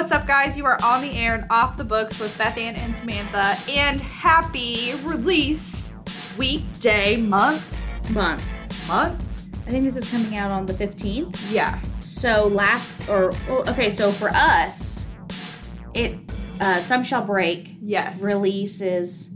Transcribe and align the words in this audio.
What's 0.00 0.12
up, 0.12 0.26
guys? 0.26 0.56
You 0.56 0.64
are 0.64 0.82
on 0.82 1.02
the 1.02 1.12
air 1.12 1.34
and 1.34 1.44
off 1.50 1.76
the 1.76 1.84
books 1.84 2.18
with 2.18 2.34
Bethann 2.38 2.74
and 2.74 2.96
Samantha, 2.96 3.54
and 3.70 4.00
happy 4.00 4.94
release 5.04 5.94
weekday 6.38 7.18
month. 7.18 7.62
Month. 8.08 8.42
Month? 8.88 9.22
I 9.66 9.70
think 9.70 9.84
this 9.84 9.98
is 9.98 10.10
coming 10.10 10.38
out 10.38 10.50
on 10.50 10.64
the 10.64 10.72
15th. 10.72 11.52
Yeah. 11.52 11.78
So 12.00 12.46
last, 12.46 12.90
or 13.10 13.34
well, 13.46 13.68
okay, 13.68 13.90
so 13.90 14.10
for 14.10 14.30
us, 14.30 15.06
it 15.92 16.18
uh, 16.62 16.80
some 16.80 17.04
shall 17.04 17.26
break. 17.26 17.76
Yes. 17.82 18.22
Releases 18.22 19.28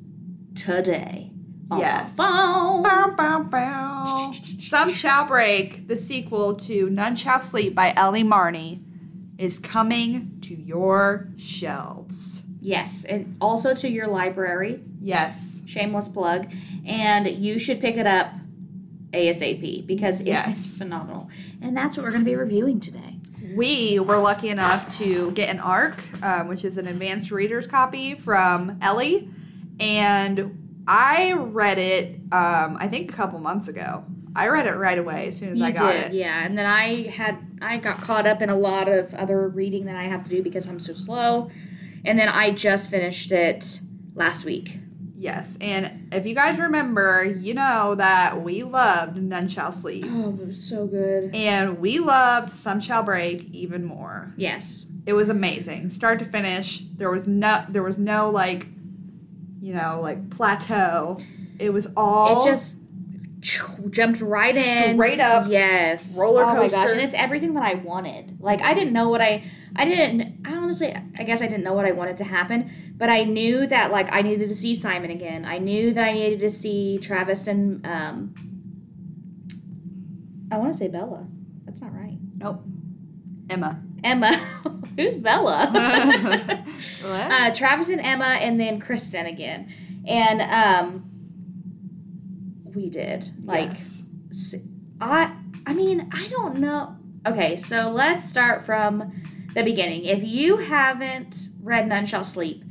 today. 0.55 1.31
Yes. 1.77 2.17
bum, 2.17 2.83
bum. 2.83 3.17
Bow, 3.17 3.43
bow, 3.43 3.43
bow. 3.43 4.33
Some 4.59 4.95
Shall 4.95 5.27
Break, 5.27 5.89
the 5.89 5.96
sequel 5.96 6.55
to 6.57 6.89
None 6.89 7.17
Shall 7.17 7.41
Sleep 7.41 7.75
by 7.75 7.93
Ellie 7.96 8.23
Marney, 8.23 8.83
is 9.39 9.59
coming 9.59 10.39
to 10.43 10.54
your 10.54 11.29
shelves. 11.36 12.45
Yes, 12.61 13.04
and 13.04 13.36
also 13.40 13.75
to 13.75 13.89
your 13.90 14.07
library. 14.07 14.81
Yes. 15.00 15.63
Shameless 15.67 16.09
plug, 16.09 16.46
and 16.86 17.29
you 17.29 17.59
should 17.59 17.81
pick 17.81 17.96
it 17.96 18.07
up 18.07 18.29
ASAP 19.12 19.86
because 19.86 20.21
it 20.21 20.26
Yes. 20.26 20.59
is 20.59 20.79
phenomenal. 20.79 21.29
And 21.61 21.76
that's 21.76 21.96
what 21.96 22.04
we're 22.04 22.11
going 22.12 22.25
to 22.25 22.31
be 22.31 22.36
reviewing 22.36 22.81
today. 22.81 23.17
We 23.54 23.99
were 24.00 24.18
lucky 24.18 24.49
enough 24.49 24.96
to 24.99 25.31
get 25.32 25.48
an 25.51 25.61
ARC, 25.61 26.01
um, 26.23 26.48
which 26.48 26.64
is 26.64 26.76
an 26.79 26.87
advanced 26.89 27.31
reader's 27.31 27.67
copy 27.67 28.14
from 28.14 28.79
Ellie, 28.81 29.29
and 29.79 30.82
I 30.89 31.32
read 31.35 31.79
it. 31.79 32.17
Um, 32.33 32.77
I 32.81 32.89
think 32.89 33.11
a 33.11 33.14
couple 33.14 33.39
months 33.39 33.69
ago. 33.69 34.05
I 34.37 34.48
read 34.48 34.67
it 34.67 34.73
right 34.75 34.98
away 34.98 35.28
as 35.28 35.39
soon 35.39 35.51
as 35.53 35.62
I 35.62 35.70
got 35.70 35.92
did, 35.92 36.05
it. 36.06 36.12
yeah. 36.14 36.45
And 36.45 36.59
then 36.59 36.67
I 36.67 37.06
had 37.06 37.53
I 37.64 37.78
got 37.78 38.00
caught 38.00 38.27
up 38.27 38.42
in 38.42 38.50
a 38.50 38.56
lot 38.56 38.89
of 38.89 39.14
other 39.14 39.48
reading 39.48 39.86
that 39.86 39.97
I 39.97 40.05
have 40.05 40.25
to 40.25 40.31
do 40.31 40.42
because 40.42 40.67
I'm 40.69 40.78
so 40.78 40.92
slow. 40.95 41.50
And 42.05 42.19
then 42.19 42.29
I 42.29 42.51
just 42.51 42.91
finished 42.91 43.33
it 43.33 43.81
last 44.15 44.45
week. 44.45 44.79
Yes, 45.17 45.57
and 45.59 46.12
if 46.12 46.27
you 46.27 46.35
guys 46.35 46.59
remember, 46.59 47.25
you 47.25 47.55
know 47.55 47.95
that 47.95 48.42
we 48.42 48.62
loved 48.62 49.17
None 49.17 49.48
Shall 49.48 49.73
Sleep, 49.73 50.05
Oh, 50.07 50.37
it 50.39 50.47
was 50.47 50.62
so 50.62 50.87
good. 50.87 51.35
and 51.35 51.79
we 51.79 51.98
loved 51.98 52.51
Some 52.51 52.79
Shall 52.79 53.03
Break 53.03 53.45
even 53.55 53.87
more. 53.87 54.35
Yes. 54.37 54.85
It 55.07 55.15
was 55.15 55.31
amazing, 55.31 55.89
start 55.91 56.19
to 56.19 56.27
finish. 56.27 56.85
There 56.98 57.11
was 57.11 57.27
no, 57.27 57.65
there 57.70 57.83
was 57.83 57.97
no 57.97 58.29
like, 58.29 58.67
you 59.62 59.73
know, 59.73 60.01
like 60.03 60.29
plateau. 60.29 61.19
It 61.59 61.70
was 61.73 61.91
all 61.97 62.42
It 62.47 62.51
just 62.51 62.77
jumped 63.91 64.20
right 64.20 64.56
in. 64.56 64.95
Straight 64.95 65.20
up 65.20 65.48
Yes. 65.48 66.17
roller 66.19 66.45
coaster. 66.45 66.59
Oh 66.59 66.62
my 66.62 66.69
gosh, 66.69 66.91
and 66.92 67.00
it's 67.00 67.14
everything 67.14 67.55
that 67.55 67.62
I 67.62 67.75
wanted. 67.75 68.39
Like 68.41 68.62
I 68.62 68.75
didn't 68.75 68.92
know 68.92 69.09
what 69.09 69.20
I 69.20 69.45
I 69.77 69.84
didn't 69.84 70.47
I 70.47 70.55
honestly 70.56 70.95
I 71.19 71.23
guess 71.25 71.42
I 71.42 71.47
didn't 71.47 71.64
know 71.64 71.75
what 71.75 71.84
I 71.84 71.92
wanted 71.92 72.17
to 72.19 72.25
happen, 72.25 72.70
but 72.97 73.09
I 73.11 73.25
knew 73.25 73.67
that 73.67 73.91
like 73.91 74.12
I 74.14 74.23
needed 74.23 74.48
to 74.48 74.55
see 74.55 74.75
Simon 74.75 75.11
again. 75.11 75.45
I 75.45 75.59
knew 75.59 75.92
that 75.92 76.05
I 76.05 76.12
needed 76.12 76.41
to 76.41 76.51
see 76.51 76.98
Travis 76.98 77.47
and 77.47 77.84
um 77.86 78.34
I 80.51 80.56
want 80.58 80.73
to 80.73 80.79
say 80.79 80.89
Bella. 80.89 81.27
That's 81.64 81.81
not 81.81 81.92
right. 81.95 82.19
nope. 82.36 82.62
Emma. 83.51 83.83
Emma. 84.03 84.33
Who's 84.97 85.14
Bella? 85.14 85.70
What? 87.03 87.31
uh, 87.33 87.55
Travis 87.55 87.89
and 87.91 88.01
Emma, 88.01 88.25
and 88.41 88.58
then 88.58 88.81
Kristen 88.81 89.27
again, 89.27 89.69
and 90.06 90.41
um, 90.41 91.05
we 92.75 92.91
did 92.91 93.33
like 93.47 93.70
yes. 93.70 94.06
I. 95.00 95.34
I 95.67 95.72
mean, 95.72 96.11
I 96.12 96.27
don't 96.28 96.58
know. 96.58 96.97
Okay, 97.27 97.56
so 97.56 97.91
let's 97.91 98.28
start 98.28 98.67
from 98.67 99.22
the 99.55 99.62
beginning. 99.62 100.05
If 100.05 100.22
you 100.22 100.58
haven't 100.58 101.48
read 101.62 101.89
None 101.89 102.05
Shall 102.05 102.22
Sleep, 102.25 102.62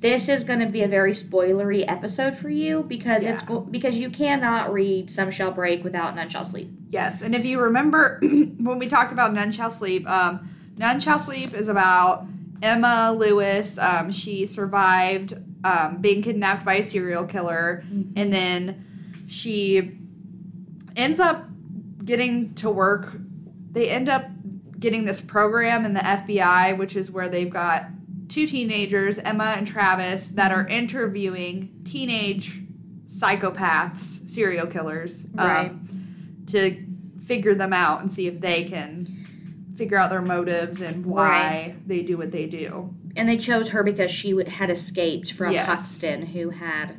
this 0.00 0.28
is 0.28 0.44
going 0.44 0.58
to 0.60 0.66
be 0.66 0.82
a 0.82 0.88
very 0.88 1.12
spoilery 1.12 1.82
episode 1.88 2.36
for 2.36 2.50
you 2.50 2.82
because 2.82 3.24
it's 3.24 3.42
Yeah. 3.42 3.48
go- 3.48 3.60
because 3.60 3.96
you 3.96 4.10
cannot 4.10 4.70
read 4.70 5.10
Some 5.10 5.30
Shall 5.30 5.50
Break 5.50 5.82
without 5.82 6.14
None 6.14 6.28
Shall 6.28 6.44
Sleep. 6.44 6.70
Yes, 6.90 7.22
and 7.22 7.34
if 7.34 7.46
you 7.46 7.58
remember 7.58 8.18
when 8.22 8.78
we 8.78 8.86
talked 8.86 9.12
about 9.12 9.32
None 9.32 9.50
Shall 9.52 9.70
Sleep, 9.70 10.06
um, 10.08 10.50
None 10.76 11.00
Shall 11.00 11.18
Sleep 11.18 11.54
is 11.54 11.68
about 11.68 12.26
Emma 12.60 13.14
Lewis. 13.16 13.78
Um, 13.78 14.10
she 14.12 14.44
survived 14.44 15.32
um, 15.64 16.02
being 16.02 16.20
kidnapped 16.22 16.66
by 16.66 16.74
a 16.74 16.82
serial 16.82 17.24
killer, 17.24 17.82
and 18.14 18.30
then 18.30 18.82
she 19.26 19.98
ends 20.94 21.20
up 21.20 21.46
getting 22.04 22.54
to 22.54 22.70
work. 22.70 23.16
They 23.72 23.90
end 23.90 24.08
up 24.08 24.26
getting 24.78 25.04
this 25.04 25.20
program 25.20 25.84
in 25.84 25.94
the 25.94 26.00
FBI, 26.00 26.76
which 26.78 26.96
is 26.96 27.10
where 27.10 27.28
they've 27.28 27.50
got 27.50 27.86
two 28.28 28.46
teenagers, 28.46 29.18
Emma 29.18 29.54
and 29.56 29.66
Travis, 29.66 30.28
that 30.30 30.52
are 30.52 30.66
interviewing 30.66 31.80
teenage 31.84 32.62
psychopaths, 33.06 34.28
serial 34.28 34.66
killers. 34.66 35.26
um, 35.38 35.88
to 36.46 36.84
figure 37.24 37.54
them 37.56 37.72
out 37.72 38.00
and 38.00 38.10
see 38.12 38.28
if 38.28 38.40
they 38.40 38.64
can 38.64 39.72
figure 39.76 39.98
out 39.98 40.10
their 40.10 40.22
motives 40.22 40.80
and 40.80 41.04
why 41.04 41.74
they 41.86 42.02
do 42.02 42.16
what 42.16 42.30
they 42.30 42.46
do. 42.46 42.94
And 43.16 43.28
they 43.28 43.36
chose 43.36 43.70
her 43.70 43.82
because 43.82 44.10
she 44.12 44.30
had 44.46 44.70
escaped 44.70 45.32
from 45.32 45.52
Yes. 45.52 45.66
Huxton, 45.66 46.26
who 46.26 46.50
had 46.50 46.94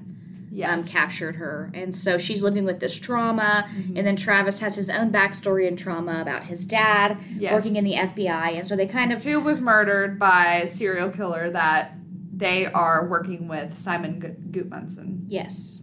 um, 0.66 0.84
captured 0.84 1.36
her. 1.38 1.70
And 1.74 1.96
so 1.96 2.18
she's 2.18 2.42
living 2.44 2.64
with 2.64 2.80
this 2.80 2.98
trauma. 2.98 3.68
Mm-hmm. 3.70 3.98
And 3.98 4.08
then 4.08 4.16
Travis 4.16 4.60
has 4.60 4.76
his 4.76 4.90
own 4.90 5.12
backstory 5.12 5.68
and 5.68 5.78
trauma 5.78 6.22
about 6.22 6.44
his 6.46 6.66
dad 6.66 7.18
Yes. 7.38 7.54
working 7.54 7.76
in 7.78 7.84
the 7.84 7.94
FBI. 7.96 8.58
And 8.58 8.68
so 8.68 8.76
they 8.76 8.88
kind 8.88 9.12
of, 9.14 9.24
Who 9.24 9.40
was 9.40 9.62
murdered 9.62 10.18
by 10.20 10.62
a 10.64 10.70
serial 10.70 11.10
killer 11.12 11.50
that 11.52 11.94
they 12.36 12.66
are 12.68 13.08
working 13.08 13.48
with 13.48 13.78
Simon 13.78 14.20
Gu- 14.20 14.62
Gutmundsson. 14.64 15.26
yes. 15.28 15.82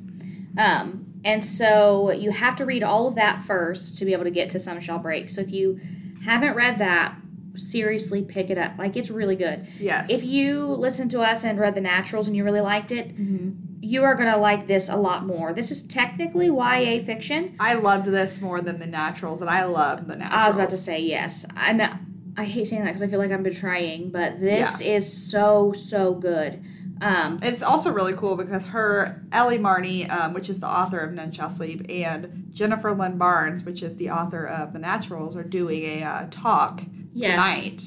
Um, 0.57 1.07
and 1.25 1.45
so 1.45 2.13
you 2.13 2.31
have 2.31 2.55
to 2.57 2.65
read 2.65 2.83
all 2.85 3.09
of 3.09 3.17
that 3.17 3.43
first 3.43 3.99
to 3.99 4.05
be 4.05 4.13
able 4.13 4.25
to 4.25 4.31
get 4.31 4.51
to 4.51 4.61
Some 4.61 4.79
Shall 4.81 4.99
Break. 5.01 5.31
So 5.31 5.41
if 5.41 5.51
you 5.51 5.81
haven't 6.25 6.55
read 6.55 6.79
that, 6.79 7.17
seriously 7.57 8.23
pick 8.23 8.51
it 8.51 8.59
up. 8.59 8.73
Like 8.79 8.97
it's 8.97 9.11
really 9.11 9.37
good. 9.37 9.67
Yes. 9.79 10.11
If 10.11 10.25
you 10.25 10.67
listened 10.67 11.11
to 11.13 11.21
us 11.23 11.43
and 11.45 11.59
read 11.59 11.75
The 11.75 11.81
Naturals 11.81 12.27
and 12.29 12.37
you 12.37 12.45
really 12.45 12.61
liked 12.61 12.93
it, 12.93 13.17
Mm-hmm. 13.17 13.74
You 13.85 14.03
are 14.05 14.15
going 14.15 14.31
to 14.33 14.39
like 14.39 14.67
this 14.67 14.89
a 14.89 14.97
lot 14.97 15.27
more. 15.27 15.53
This 15.53 15.71
is 15.71 15.83
technically 15.87 16.47
YA 16.47 17.03
fiction. 17.05 17.55
I 17.61 17.75
loved 17.75 18.07
this 18.07 18.41
more 18.41 18.61
than 18.61 18.79
the 18.81 18.87
naturals, 18.87 19.41
and 19.43 19.51
I 19.51 19.65
love 19.65 20.07
the 20.09 20.17
naturals. 20.17 20.43
I 20.43 20.47
was 20.47 20.55
about 20.57 20.71
to 20.71 20.79
say 20.79 21.01
yes. 21.01 21.45
I 21.57 21.73
know. 21.73 21.93
I 22.37 22.45
hate 22.45 22.67
saying 22.69 22.83
that 22.83 22.89
because 22.91 23.03
I 23.03 23.09
feel 23.09 23.19
like 23.21 23.31
I'm 23.31 23.43
betraying, 23.45 24.11
but 24.11 24.41
this 24.41 24.81
is 24.81 25.31
so 25.31 25.73
so 25.73 26.15
good. 26.15 26.65
Um, 27.01 27.39
It's 27.43 27.63
also 27.63 27.93
really 27.93 28.15
cool 28.15 28.37
because 28.37 28.65
her, 28.67 29.23
Ellie 29.33 29.59
Marney, 29.59 30.09
um, 30.09 30.33
which 30.33 30.49
is 30.49 30.61
the 30.61 30.69
author 30.69 30.99
of 31.01 31.13
None 31.13 31.33
Shall 31.33 31.51
Sleep, 31.51 31.85
and 31.89 32.49
Jennifer 32.53 32.93
Lynn 32.95 33.19
Barnes, 33.19 33.65
which 33.65 33.83
is 33.83 33.97
the 33.97 34.11
author 34.11 34.45
of 34.47 34.73
The 34.73 34.79
Naturals, 34.79 35.37
are 35.37 35.43
doing 35.45 35.83
a 35.83 36.03
uh, 36.05 36.27
talk 36.31 36.83
Yes. 37.13 37.31
tonight, 37.65 37.83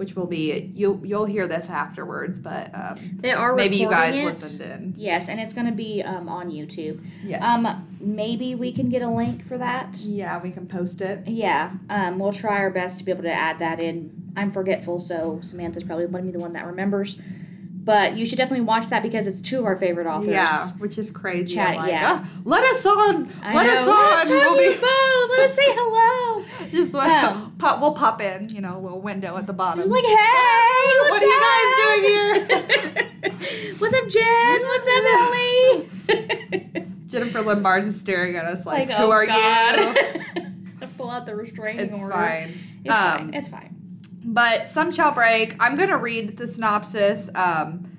which 0.00 0.16
will 0.16 0.26
be 0.26 0.72
you'll 0.74 0.98
You'll 1.04 1.26
hear 1.26 1.46
this 1.46 1.68
afterwards, 1.68 2.38
but 2.38 2.70
um, 2.74 3.18
they 3.20 3.32
are 3.32 3.54
maybe 3.54 3.76
you 3.76 3.90
guys 3.90 4.16
it. 4.16 4.24
listened 4.24 4.62
in. 4.62 4.94
Yes, 4.96 5.28
and 5.28 5.38
it's 5.38 5.52
going 5.52 5.66
to 5.66 5.72
be 5.72 6.02
um, 6.02 6.26
on 6.26 6.50
YouTube. 6.50 7.04
Yes. 7.22 7.42
Um, 7.42 7.86
maybe 8.00 8.54
we 8.54 8.72
can 8.72 8.88
get 8.88 9.02
a 9.02 9.10
link 9.10 9.46
for 9.46 9.58
that. 9.58 9.98
yeah, 9.98 10.40
we 10.42 10.52
can 10.52 10.66
post 10.66 11.02
it. 11.02 11.28
Yeah, 11.28 11.72
um, 11.90 12.18
we'll 12.18 12.32
try 12.32 12.56
our 12.60 12.70
best 12.70 12.98
to 13.00 13.04
be 13.04 13.12
able 13.12 13.24
to 13.24 13.32
add 13.32 13.58
that 13.58 13.78
in. 13.78 14.32
I'm 14.36 14.52
forgetful, 14.52 15.00
so 15.00 15.38
Samantha's 15.42 15.84
probably 15.84 16.06
going 16.06 16.24
to 16.24 16.28
be 16.28 16.32
the 16.32 16.38
one 16.38 16.54
that 16.54 16.64
remembers. 16.64 17.20
But 17.82 18.14
you 18.16 18.26
should 18.26 18.36
definitely 18.36 18.66
watch 18.66 18.88
that 18.88 19.02
because 19.02 19.26
it's 19.26 19.40
two 19.40 19.58
of 19.60 19.64
our 19.64 19.74
favorite 19.76 20.06
authors. 20.06 20.28
Yeah, 20.28 20.68
which 20.78 20.98
is 20.98 21.10
crazy. 21.10 21.54
Chat- 21.54 21.76
like, 21.76 21.90
yeah. 21.90 22.22
"Ah, 22.22 22.28
let 22.44 22.62
us 22.62 22.84
on. 22.84 23.28
Let 23.42 23.66
us 23.66 23.88
on. 23.88 24.28
We'll 24.28 24.56
be 24.58 24.74
both. 24.78 25.30
Let 25.30 25.40
us 25.40 25.54
say 25.54 25.64
hello. 25.66 26.44
just 26.70 26.92
like, 26.92 27.10
Um, 27.24 27.54
pop. 27.58 27.80
We'll 27.80 27.94
pop 27.94 28.20
in. 28.20 28.50
You 28.50 28.60
know, 28.60 28.76
a 28.76 28.80
little 28.80 29.00
window 29.00 29.36
at 29.38 29.46
the 29.46 29.54
bottom. 29.54 29.80
Just 29.80 29.90
like, 29.92 30.04
hey, 30.04 30.14
what's 31.00 31.10
What 31.10 31.22
are 31.22 31.26
you 31.26 31.40
guys 31.40 31.74
doing 31.80 32.04
here? 32.04 33.74
what's 33.78 33.94
up, 33.94 34.08
Jen? 34.08 34.60
What's 34.62 34.88
up, 34.88 35.04
Ellie? 35.16 36.86
Jennifer 37.08 37.42
Barnes 37.56 37.86
is 37.86 37.98
staring 38.00 38.36
at 38.36 38.44
us 38.44 38.64
like, 38.66 38.88
who 38.90 39.04
oh, 39.04 39.10
are 39.10 39.26
God. 39.26 39.96
you? 40.36 40.88
Pull 40.96 41.10
out 41.10 41.24
the 41.24 41.34
restraining 41.34 41.86
It's 41.86 41.98
order. 41.98 42.12
fine. 42.12 42.58
It's 42.84 42.94
Um, 42.94 43.16
fine. 43.18 43.34
It's 43.34 43.48
fine. 43.48 43.69
But 44.22 44.66
some 44.66 44.92
shall 44.92 45.12
break. 45.12 45.56
I'm 45.60 45.74
gonna 45.74 45.98
read 45.98 46.36
the 46.36 46.46
synopsis, 46.46 47.30
um, 47.34 47.90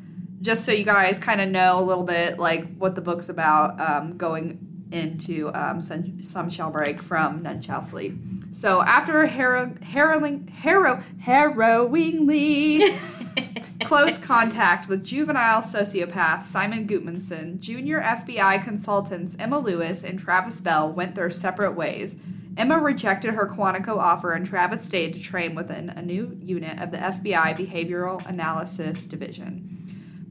just 0.41 0.65
so 0.65 0.71
you 0.71 0.83
guys 0.83 1.19
kind 1.19 1.41
of 1.41 1.49
know 1.49 1.79
a 1.79 1.83
little 1.83 2.03
bit 2.03 2.39
like 2.39 2.77
what 2.77 2.95
the 2.95 3.01
book's 3.01 3.29
about. 3.29 3.79
Um, 3.81 4.17
going 4.17 4.71
into 4.91 5.49
um, 5.53 5.81
some, 5.81 6.23
some 6.23 6.49
shall 6.49 6.69
break 6.69 7.01
from 7.01 7.43
None 7.43 7.61
Shall 7.61 7.81
Sleep. 7.81 8.13
So 8.51 8.81
after 8.81 9.25
harrow, 9.27 9.73
harrowing, 9.81 10.47
harrow, 10.47 11.01
harrowingly 11.25 12.97
close 13.85 14.17
contact 14.17 14.89
with 14.89 15.03
juvenile 15.03 15.61
sociopath 15.61 16.43
Simon 16.43 16.85
Gutmundsson, 16.85 17.59
junior 17.59 18.01
FBI 18.01 18.61
consultants 18.63 19.37
Emma 19.39 19.57
Lewis 19.57 20.03
and 20.03 20.19
Travis 20.19 20.59
Bell 20.59 20.91
went 20.91 21.15
their 21.15 21.31
separate 21.31 21.75
ways. 21.75 22.17
Emma 22.57 22.77
rejected 22.77 23.33
her 23.33 23.47
Quantico 23.47 23.97
offer 23.97 24.33
and 24.33 24.45
Travis 24.45 24.83
stayed 24.83 25.13
to 25.13 25.19
train 25.21 25.55
within 25.55 25.89
a 25.89 26.01
new 26.01 26.37
unit 26.41 26.79
of 26.79 26.91
the 26.91 26.97
FBI 26.97 27.55
Behavioral 27.57 28.25
Analysis 28.27 29.05
Division. 29.05 29.71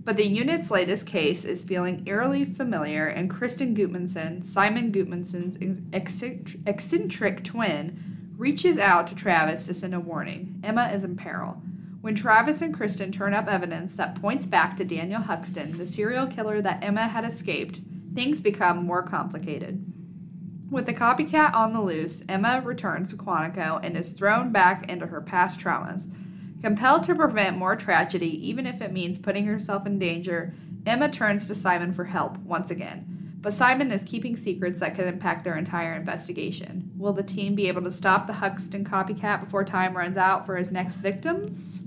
But 0.05 0.17
the 0.17 0.27
unit's 0.27 0.71
latest 0.71 1.07
case 1.07 1.45
is 1.45 1.63
feeling 1.63 2.03
eerily 2.07 2.45
familiar, 2.45 3.07
and 3.07 3.31
Kristen 3.31 3.77
Gutmundsson, 3.77 4.45
Simon 4.45 4.91
Gutmundsson's 4.93 5.57
eccentric, 5.93 6.61
eccentric 6.67 7.45
twin, 7.45 8.33
reaches 8.37 8.79
out 8.79 9.07
to 9.09 9.15
Travis 9.15 9.67
to 9.67 9.75
send 9.75 9.95
a 9.95 10.01
warning. 10.01 10.61
Emma 10.65 10.91
is 10.93 11.05
in 11.05 11.17
peril. 11.17 11.63
When 12.01 12.15
Travis 12.15 12.63
and 12.63 12.75
Kristen 12.75 13.13
turn 13.13 13.35
up 13.35 13.47
evidence 13.47 13.95
that 13.95 14.21
points 14.21 14.47
back 14.47 14.77
to 14.79 14.85
Daniel 14.85 15.21
Huxton, 15.21 15.77
the 15.77 15.87
serial 15.87 16.27
killer 16.27 16.63
that 16.63 16.83
Emma 16.83 17.09
had 17.09 17.27
escaped, 17.27 17.81
things 18.15 18.41
become 18.41 18.87
more 18.87 19.03
complicated. 19.03 19.90
With 20.71 20.87
the 20.87 20.95
copycat 20.95 21.53
on 21.53 21.73
the 21.73 21.81
loose, 21.81 22.23
Emma 22.29 22.63
returns 22.65 23.11
to 23.11 23.17
Quantico 23.17 23.81
and 23.83 23.97
is 23.97 24.13
thrown 24.13 24.53
back 24.53 24.89
into 24.89 25.07
her 25.09 25.21
past 25.21 25.59
traumas. 25.59 26.07
Compelled 26.63 27.03
to 27.05 27.15
prevent 27.15 27.59
more 27.59 27.75
tragedy, 27.75 28.49
even 28.49 28.67
if 28.67 28.81
it 28.81 28.93
means 28.93 29.19
putting 29.19 29.47
herself 29.47 29.85
in 29.85 29.99
danger, 29.99 30.55
Emma 30.87 31.09
turns 31.09 31.47
to 31.47 31.57
Simon 31.57 31.93
for 31.93 32.05
help 32.05 32.39
once 32.39 32.71
again. 32.71 33.37
But 33.41 33.55
Simon 33.55 33.91
is 33.91 34.05
keeping 34.05 34.37
secrets 34.37 34.79
that 34.79 34.95
could 34.95 35.07
impact 35.07 35.43
their 35.43 35.57
entire 35.57 35.95
investigation. 35.95 36.93
Will 36.97 37.15
the 37.15 37.23
team 37.23 37.55
be 37.57 37.67
able 37.67 37.83
to 37.83 37.91
stop 37.91 38.27
the 38.27 38.35
Huxton 38.35 38.85
copycat 38.85 39.41
before 39.41 39.65
time 39.65 39.97
runs 39.97 40.17
out 40.17 40.47
for 40.47 40.57
his 40.57 40.71
next 40.71 40.97
victims? 40.97 41.83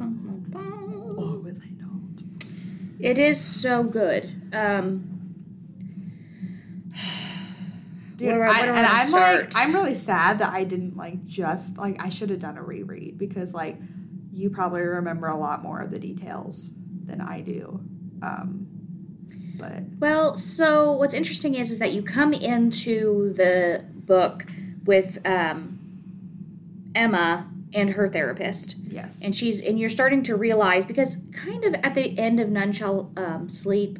Oh, 0.00 1.40
will 1.42 1.54
they 1.54 1.72
not? 1.76 2.22
It 2.98 3.18
is 3.18 3.40
so 3.40 3.82
good. 3.82 4.50
Um, 4.54 5.09
Dude, 8.20 8.36
where, 8.36 8.46
I, 8.46 8.66
and 8.66 8.86
I'm 8.86 9.08
start? 9.08 9.54
like, 9.54 9.56
I'm 9.56 9.74
really 9.74 9.94
sad 9.94 10.40
that 10.40 10.52
I 10.52 10.64
didn't 10.64 10.94
like 10.94 11.24
just 11.24 11.78
like 11.78 11.96
I 11.98 12.10
should 12.10 12.28
have 12.28 12.40
done 12.40 12.58
a 12.58 12.62
reread 12.62 13.16
because 13.16 13.54
like 13.54 13.78
you 14.30 14.50
probably 14.50 14.82
remember 14.82 15.28
a 15.28 15.36
lot 15.36 15.62
more 15.62 15.80
of 15.80 15.90
the 15.90 15.98
details 15.98 16.72
than 17.06 17.22
I 17.22 17.40
do. 17.40 17.80
Um, 18.22 18.66
but 19.58 19.84
well, 19.98 20.36
so 20.36 20.92
what's 20.92 21.14
interesting 21.14 21.54
is 21.54 21.70
is 21.70 21.78
that 21.78 21.94
you 21.94 22.02
come 22.02 22.34
into 22.34 23.32
the 23.32 23.86
book 23.90 24.44
with 24.84 25.26
um, 25.26 25.78
Emma 26.94 27.48
and 27.72 27.88
her 27.88 28.06
therapist. 28.06 28.76
Yes, 28.86 29.24
and 29.24 29.34
she's 29.34 29.62
and 29.62 29.80
you're 29.80 29.88
starting 29.88 30.22
to 30.24 30.36
realize 30.36 30.84
because 30.84 31.22
kind 31.32 31.64
of 31.64 31.74
at 31.76 31.94
the 31.94 32.18
end 32.18 32.38
of 32.38 32.50
None 32.50 32.72
Shall 32.72 33.12
um, 33.16 33.48
Sleep, 33.48 33.98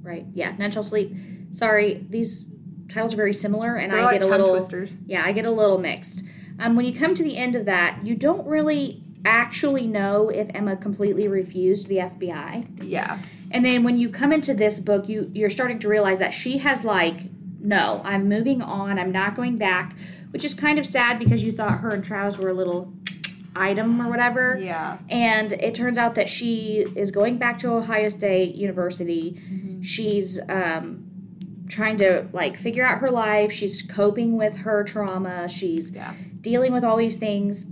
right? 0.00 0.24
Yeah, 0.32 0.54
None 0.56 0.70
Shall 0.70 0.82
Sleep. 0.82 1.14
Sorry, 1.52 2.06
these 2.08 2.46
titles 2.90 3.14
are 3.14 3.16
very 3.16 3.34
similar, 3.34 3.76
and 3.76 3.92
They're 3.92 4.00
I 4.00 4.04
like 4.04 4.20
get 4.20 4.26
a 4.26 4.30
little 4.30 4.48
twisters. 4.48 4.90
yeah, 5.06 5.22
I 5.24 5.32
get 5.32 5.44
a 5.46 5.50
little 5.50 5.78
mixed. 5.78 6.22
Um, 6.58 6.76
when 6.76 6.84
you 6.84 6.92
come 6.92 7.14
to 7.14 7.22
the 7.22 7.36
end 7.36 7.56
of 7.56 7.64
that, 7.66 8.00
you 8.04 8.14
don't 8.14 8.46
really 8.46 9.02
actually 9.24 9.86
know 9.86 10.28
if 10.28 10.48
Emma 10.54 10.76
completely 10.76 11.28
refused 11.28 11.88
the 11.88 11.96
FBI. 11.96 12.82
Yeah. 12.84 13.18
And 13.50 13.64
then 13.64 13.82
when 13.82 13.98
you 13.98 14.08
come 14.08 14.32
into 14.32 14.54
this 14.54 14.78
book, 14.80 15.08
you 15.08 15.30
you're 15.34 15.50
starting 15.50 15.78
to 15.80 15.88
realize 15.88 16.18
that 16.18 16.32
she 16.32 16.58
has 16.58 16.84
like, 16.84 17.22
no, 17.60 18.00
I'm 18.04 18.28
moving 18.28 18.62
on. 18.62 18.98
I'm 18.98 19.12
not 19.12 19.34
going 19.34 19.56
back, 19.56 19.94
which 20.30 20.44
is 20.44 20.54
kind 20.54 20.78
of 20.78 20.86
sad 20.86 21.18
because 21.18 21.42
you 21.42 21.52
thought 21.52 21.80
her 21.80 21.90
and 21.90 22.04
Travis 22.04 22.38
were 22.38 22.48
a 22.48 22.54
little 22.54 22.92
item 23.56 24.00
or 24.00 24.08
whatever. 24.08 24.56
Yeah. 24.60 24.98
And 25.08 25.52
it 25.54 25.74
turns 25.74 25.98
out 25.98 26.14
that 26.14 26.28
she 26.28 26.86
is 26.94 27.10
going 27.10 27.38
back 27.38 27.58
to 27.60 27.72
Ohio 27.72 28.08
State 28.08 28.54
University. 28.54 29.32
Mm-hmm. 29.32 29.82
She's 29.82 30.38
um 30.48 31.09
trying 31.70 31.96
to 31.98 32.26
like 32.32 32.56
figure 32.56 32.84
out 32.84 32.98
her 32.98 33.10
life. 33.10 33.52
She's 33.52 33.82
coping 33.82 34.36
with 34.36 34.56
her 34.58 34.84
trauma. 34.84 35.48
She's 35.48 35.92
yeah. 35.92 36.14
dealing 36.40 36.72
with 36.72 36.84
all 36.84 36.96
these 36.96 37.16
things, 37.16 37.66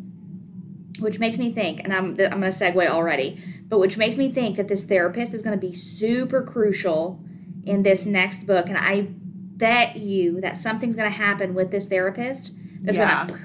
which 0.99 1.19
makes 1.19 1.39
me 1.39 1.53
think, 1.53 1.81
and 1.85 1.93
I'm 1.93 2.11
I'm 2.11 2.41
going 2.41 2.43
to 2.43 2.49
segue 2.49 2.89
already, 2.89 3.43
but 3.69 3.79
which 3.79 3.99
makes 3.99 4.17
me 4.17 4.31
think 4.33 4.57
that 4.57 4.69
this 4.69 4.85
therapist 4.85 5.35
is 5.35 5.43
going 5.43 5.59
to 5.59 5.67
be 5.67 5.75
super 5.75 6.43
crucial 6.43 7.21
in 7.65 7.83
this 7.83 8.07
next 8.07 8.45
book, 8.47 8.69
and 8.69 8.79
I 8.79 9.03
bet 9.03 9.97
you 9.97 10.41
that 10.41 10.57
something's 10.57 10.97
going 10.97 11.11
to 11.11 11.17
happen 11.17 11.55
with 11.55 11.71
this 11.71 11.87
therapist. 11.87 12.53
That's 12.81 12.97
yeah. 12.97 13.27
Gonna, 13.27 13.41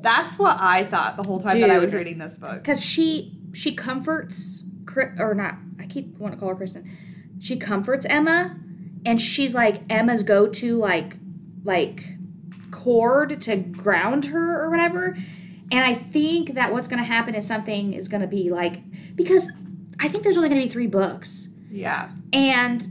that's 0.00 0.38
what 0.38 0.56
I 0.60 0.84
thought 0.84 1.16
the 1.16 1.24
whole 1.24 1.40
time 1.40 1.56
Dude, 1.56 1.64
that 1.64 1.70
I 1.70 1.78
was 1.78 1.92
reading 1.92 2.18
this 2.18 2.36
book. 2.36 2.62
Because 2.62 2.82
she 2.82 3.36
she 3.52 3.74
comforts, 3.74 4.62
or 5.18 5.34
not. 5.34 5.56
I 5.80 5.86
keep 5.86 6.16
want 6.18 6.34
to 6.34 6.40
call 6.40 6.50
her 6.50 6.54
Kristen. 6.54 6.88
She 7.40 7.56
comforts 7.56 8.04
Emma 8.08 8.56
and 9.04 9.20
she's 9.20 9.54
like 9.54 9.82
Emma's 9.90 10.22
go-to 10.22 10.76
like 10.78 11.16
like 11.64 12.04
cord 12.70 13.40
to 13.42 13.56
ground 13.56 14.26
her 14.26 14.62
or 14.62 14.70
whatever. 14.70 15.16
And 15.70 15.84
I 15.84 15.94
think 15.94 16.54
that 16.54 16.72
what's 16.72 16.88
going 16.88 17.02
to 17.02 17.06
happen 17.06 17.34
is 17.34 17.46
something 17.46 17.92
is 17.92 18.08
going 18.08 18.22
to 18.22 18.26
be 18.26 18.50
like 18.50 18.80
because 19.14 19.50
I 20.00 20.08
think 20.08 20.22
there's 20.22 20.36
only 20.36 20.48
going 20.48 20.60
to 20.60 20.66
be 20.66 20.72
3 20.72 20.86
books. 20.86 21.48
Yeah. 21.70 22.10
And 22.32 22.86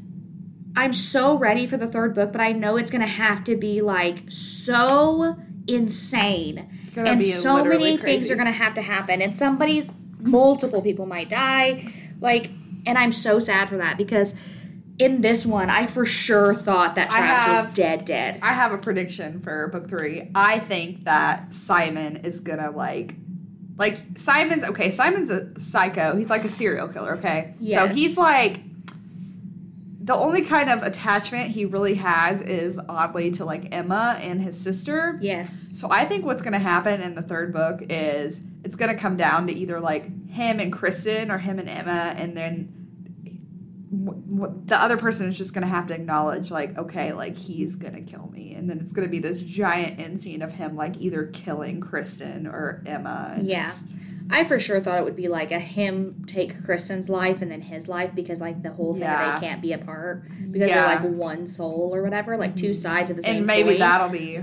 I'm 0.76 0.94
so 0.94 1.36
ready 1.36 1.66
for 1.66 1.78
the 1.78 1.88
third 1.88 2.14
book, 2.14 2.32
but 2.32 2.42
I 2.42 2.52
know 2.52 2.78
it's 2.78 2.92
going 2.92 3.02
to 3.02 3.08
have 3.08 3.44
to 3.46 3.56
be 3.56 3.82
like 3.82 4.26
so 4.30 5.38
insane. 5.68 6.70
and 6.96 7.24
so 7.24 7.64
many 7.64 7.98
crazy. 7.98 8.18
things 8.18 8.32
are 8.32 8.36
going 8.36 8.48
to 8.48 8.52
have 8.52 8.74
to 8.76 8.82
happen 8.82 9.22
and 9.22 9.36
somebody's 9.36 9.94
multiple 10.20 10.82
people 10.82 11.06
might 11.06 11.30
die. 11.30 11.92
Like 12.20 12.52
and 12.86 12.98
I'm 12.98 13.12
so 13.12 13.40
sad 13.40 13.70
for 13.70 13.78
that 13.78 13.98
because 13.98 14.34
in 15.00 15.22
this 15.22 15.46
one, 15.46 15.70
I 15.70 15.88
for 15.88 16.06
sure 16.06 16.56
thought 16.56 16.96
that 16.96 17.10
Travis 17.12 17.30
have, 17.30 17.66
was 17.66 17.76
dead, 17.76 18.06
dead. 18.06 18.40
I 18.42 18.54
have 18.54 18.72
a 18.72 18.78
prediction 18.78 19.42
for 19.42 19.68
book 19.68 19.88
three. 19.88 20.32
I 20.34 20.60
think 20.60 21.06
that 21.06 21.54
Simon 21.54 22.18
is 22.18 22.40
gonna 22.40 22.72
like, 22.72 23.16
like 23.78 23.98
Simon's 24.16 24.64
okay. 24.64 24.90
Simon's 24.90 25.30
a 25.30 25.60
psycho. 25.60 26.16
He's 26.16 26.30
like 26.30 26.46
a 26.46 26.50
serial 26.50 26.88
killer. 26.88 27.18
Okay, 27.18 27.54
yes. 27.60 27.80
so 27.80 27.88
he's 27.94 28.18
like. 28.18 28.62
The 30.00 30.16
only 30.16 30.46
kind 30.46 30.70
of 30.70 30.84
attachment 30.84 31.52
he 31.52 31.66
really 31.66 31.96
has 31.96 32.40
is 32.40 32.80
oddly 32.88 33.30
to 33.32 33.44
like 33.44 33.76
Emma 33.76 34.18
and 34.22 34.42
his 34.42 34.58
sister. 34.58 35.20
Yes. 35.22 35.74
So 35.76 35.92
I 35.92 36.06
think 36.06 36.24
what's 36.24 36.42
going 36.42 36.54
to 36.54 36.60
happen 36.60 37.02
in 37.02 37.14
the 37.14 37.22
third 37.22 37.52
book 37.52 37.82
is 37.90 38.42
it's 38.64 38.78
going 38.78 38.90
to 38.90 38.98
come 38.98 39.18
down 39.18 39.48
to 39.48 39.54
either 39.54 39.82
like 39.82 40.30
him 40.30 40.62
and 40.62 40.72
Kristen 40.72 41.30
or 41.30 41.40
him 41.40 41.60
and 41.60 41.68
Emma, 41.68 42.16
and 42.16 42.38
then 42.38 42.77
the 43.90 44.78
other 44.78 44.98
person 44.98 45.30
is 45.30 45.38
just 45.38 45.54
going 45.54 45.62
to 45.62 45.68
have 45.68 45.88
to 45.88 45.94
acknowledge 45.94 46.52
like 46.52 46.78
okay 46.78 47.14
like 47.14 47.38
he's 47.38 47.78
going 47.78 47.94
to 47.94 48.02
kill 48.02 48.30
me 48.34 48.54
and 48.54 48.70
then 48.70 48.80
it's 48.80 48.92
going 48.92 49.08
to 49.08 49.12
be 49.12 49.20
this 49.20 49.42
giant 49.42 49.98
end 49.98 50.22
scene 50.22 50.42
of 50.42 50.52
him 50.52 50.76
like 50.76 50.98
either 50.98 51.28
killing 51.28 51.80
kristen 51.80 52.46
or 52.46 52.84
emma 52.86 53.40
yeah 53.42 53.72
i 54.30 54.44
for 54.44 54.60
sure 54.60 54.82
thought 54.82 54.98
it 54.98 55.06
would 55.06 55.16
be 55.16 55.30
like 55.30 55.54
a 55.54 55.60
him 55.60 56.26
take 56.28 56.62
kristen's 56.66 57.10
life 57.10 57.42
and 57.42 57.50
then 57.50 57.62
his 57.62 57.88
life 57.88 58.14
because 58.14 58.42
like 58.42 58.62
the 58.62 58.72
whole 58.72 58.94
thing 58.94 59.04
yeah. 59.04 59.40
they 59.40 59.48
can't 59.48 59.62
be 59.62 59.72
apart 59.72 60.24
because 60.52 60.70
yeah. 60.70 60.86
they're 60.86 60.96
like 61.02 61.16
one 61.16 61.48
soul 61.48 61.92
or 61.94 62.04
whatever 62.04 62.36
like 62.36 62.58
two 62.58 62.72
mm-hmm. 62.72 62.74
sides 62.74 63.10
of 63.10 63.16
the 63.16 63.24
same 63.24 63.38
and 63.38 63.46
maybe 63.46 63.70
coin. 63.70 63.80
that'll 63.80 64.10
be 64.10 64.38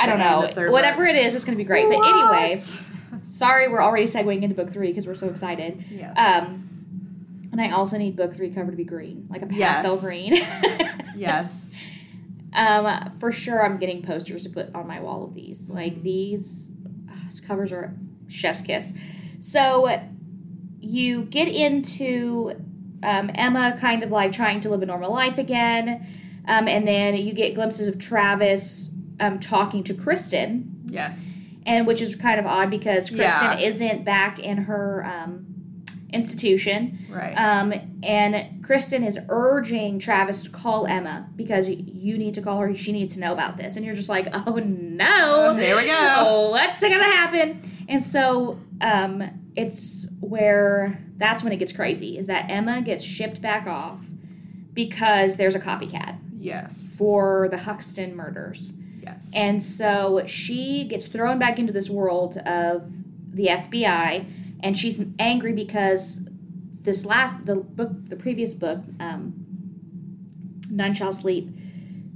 i 0.00 0.06
don't 0.06 0.18
know 0.18 0.40
whatever 0.72 1.04
book. 1.04 1.14
it 1.14 1.24
is 1.24 1.36
it's 1.36 1.44
going 1.44 1.56
to 1.56 1.62
be 1.62 1.66
great 1.66 1.86
what? 1.86 2.00
but 2.00 2.08
anyway 2.08 2.60
sorry 3.22 3.68
we're 3.68 3.82
already 3.82 4.06
segueing 4.06 4.42
into 4.42 4.56
book 4.56 4.70
three 4.72 4.88
because 4.88 5.06
we're 5.06 5.14
so 5.14 5.28
excited 5.28 5.84
yes. 5.88 6.12
um 6.18 6.67
and 7.58 7.72
I 7.72 7.76
also 7.76 7.98
need 7.98 8.14
book 8.16 8.34
three 8.34 8.50
cover 8.50 8.70
to 8.70 8.76
be 8.76 8.84
green, 8.84 9.26
like 9.28 9.42
a 9.42 9.46
pastel 9.46 9.94
yes. 9.94 10.00
green. 10.00 10.34
yes. 11.16 11.76
Um, 12.52 13.16
for 13.18 13.32
sure, 13.32 13.64
I'm 13.64 13.76
getting 13.76 14.02
posters 14.02 14.44
to 14.44 14.48
put 14.48 14.72
on 14.74 14.86
my 14.86 15.00
wall 15.00 15.24
of 15.24 15.34
these. 15.34 15.68
Like 15.68 15.94
mm-hmm. 15.94 16.02
these 16.02 16.72
uh, 17.10 17.46
covers 17.46 17.72
are 17.72 17.94
chef's 18.28 18.62
kiss. 18.62 18.94
So 19.40 20.00
you 20.80 21.24
get 21.24 21.48
into 21.48 22.52
um, 23.02 23.30
Emma 23.34 23.76
kind 23.80 24.04
of 24.04 24.12
like 24.12 24.32
trying 24.32 24.60
to 24.60 24.70
live 24.70 24.82
a 24.82 24.86
normal 24.86 25.12
life 25.12 25.38
again, 25.38 26.06
um, 26.46 26.68
and 26.68 26.86
then 26.86 27.16
you 27.16 27.32
get 27.32 27.54
glimpses 27.54 27.88
of 27.88 27.98
Travis 27.98 28.88
um, 29.18 29.40
talking 29.40 29.82
to 29.84 29.94
Kristen. 29.94 30.84
Yes. 30.86 31.40
And 31.66 31.86
which 31.86 32.00
is 32.00 32.16
kind 32.16 32.40
of 32.40 32.46
odd 32.46 32.70
because 32.70 33.10
Kristen 33.10 33.58
yeah. 33.58 33.58
isn't 33.58 34.04
back 34.04 34.38
in 34.38 34.56
her 34.58 35.04
um, 35.04 35.47
institution. 36.12 37.06
Right. 37.10 37.34
Um, 37.34 37.74
and 38.02 38.64
Kristen 38.64 39.04
is 39.04 39.18
urging 39.28 39.98
Travis 39.98 40.42
to 40.44 40.50
call 40.50 40.86
Emma 40.86 41.28
because 41.36 41.68
you 41.68 42.16
need 42.16 42.34
to 42.34 42.42
call 42.42 42.58
her. 42.58 42.74
She 42.76 42.92
needs 42.92 43.14
to 43.14 43.20
know 43.20 43.32
about 43.32 43.56
this. 43.56 43.76
And 43.76 43.84
you're 43.84 43.94
just 43.94 44.08
like, 44.08 44.28
oh 44.32 44.56
no. 44.56 45.50
Uh, 45.50 45.54
here 45.56 45.76
we 45.76 45.86
go. 45.86 46.48
What's 46.50 46.80
going 46.80 46.92
to 46.92 47.04
happen? 47.04 47.86
And 47.88 48.02
so 48.02 48.58
um, 48.80 49.50
it's 49.56 50.06
where 50.20 51.02
that's 51.16 51.42
when 51.42 51.52
it 51.52 51.56
gets 51.56 51.72
crazy 51.72 52.16
is 52.16 52.26
that 52.26 52.50
Emma 52.50 52.80
gets 52.80 53.04
shipped 53.04 53.40
back 53.42 53.66
off 53.66 53.98
because 54.72 55.36
there's 55.36 55.54
a 55.54 55.60
copycat. 55.60 56.18
Yes. 56.38 56.94
For 56.96 57.48
the 57.50 57.58
Huxton 57.58 58.14
murders. 58.14 58.72
Yes. 59.02 59.32
And 59.34 59.62
so 59.62 60.22
she 60.26 60.84
gets 60.84 61.06
thrown 61.06 61.38
back 61.38 61.58
into 61.58 61.72
this 61.72 61.90
world 61.90 62.36
of 62.38 62.90
the 63.32 63.46
FBI 63.46 64.26
and 64.60 64.76
she's 64.76 64.98
angry 65.18 65.52
because 65.52 66.26
this 66.82 67.04
last 67.04 67.46
the 67.46 67.56
book 67.56 67.90
the 68.08 68.16
previous 68.16 68.54
book 68.54 68.82
um, 69.00 69.34
none 70.70 70.94
shall 70.94 71.12
sleep 71.12 71.50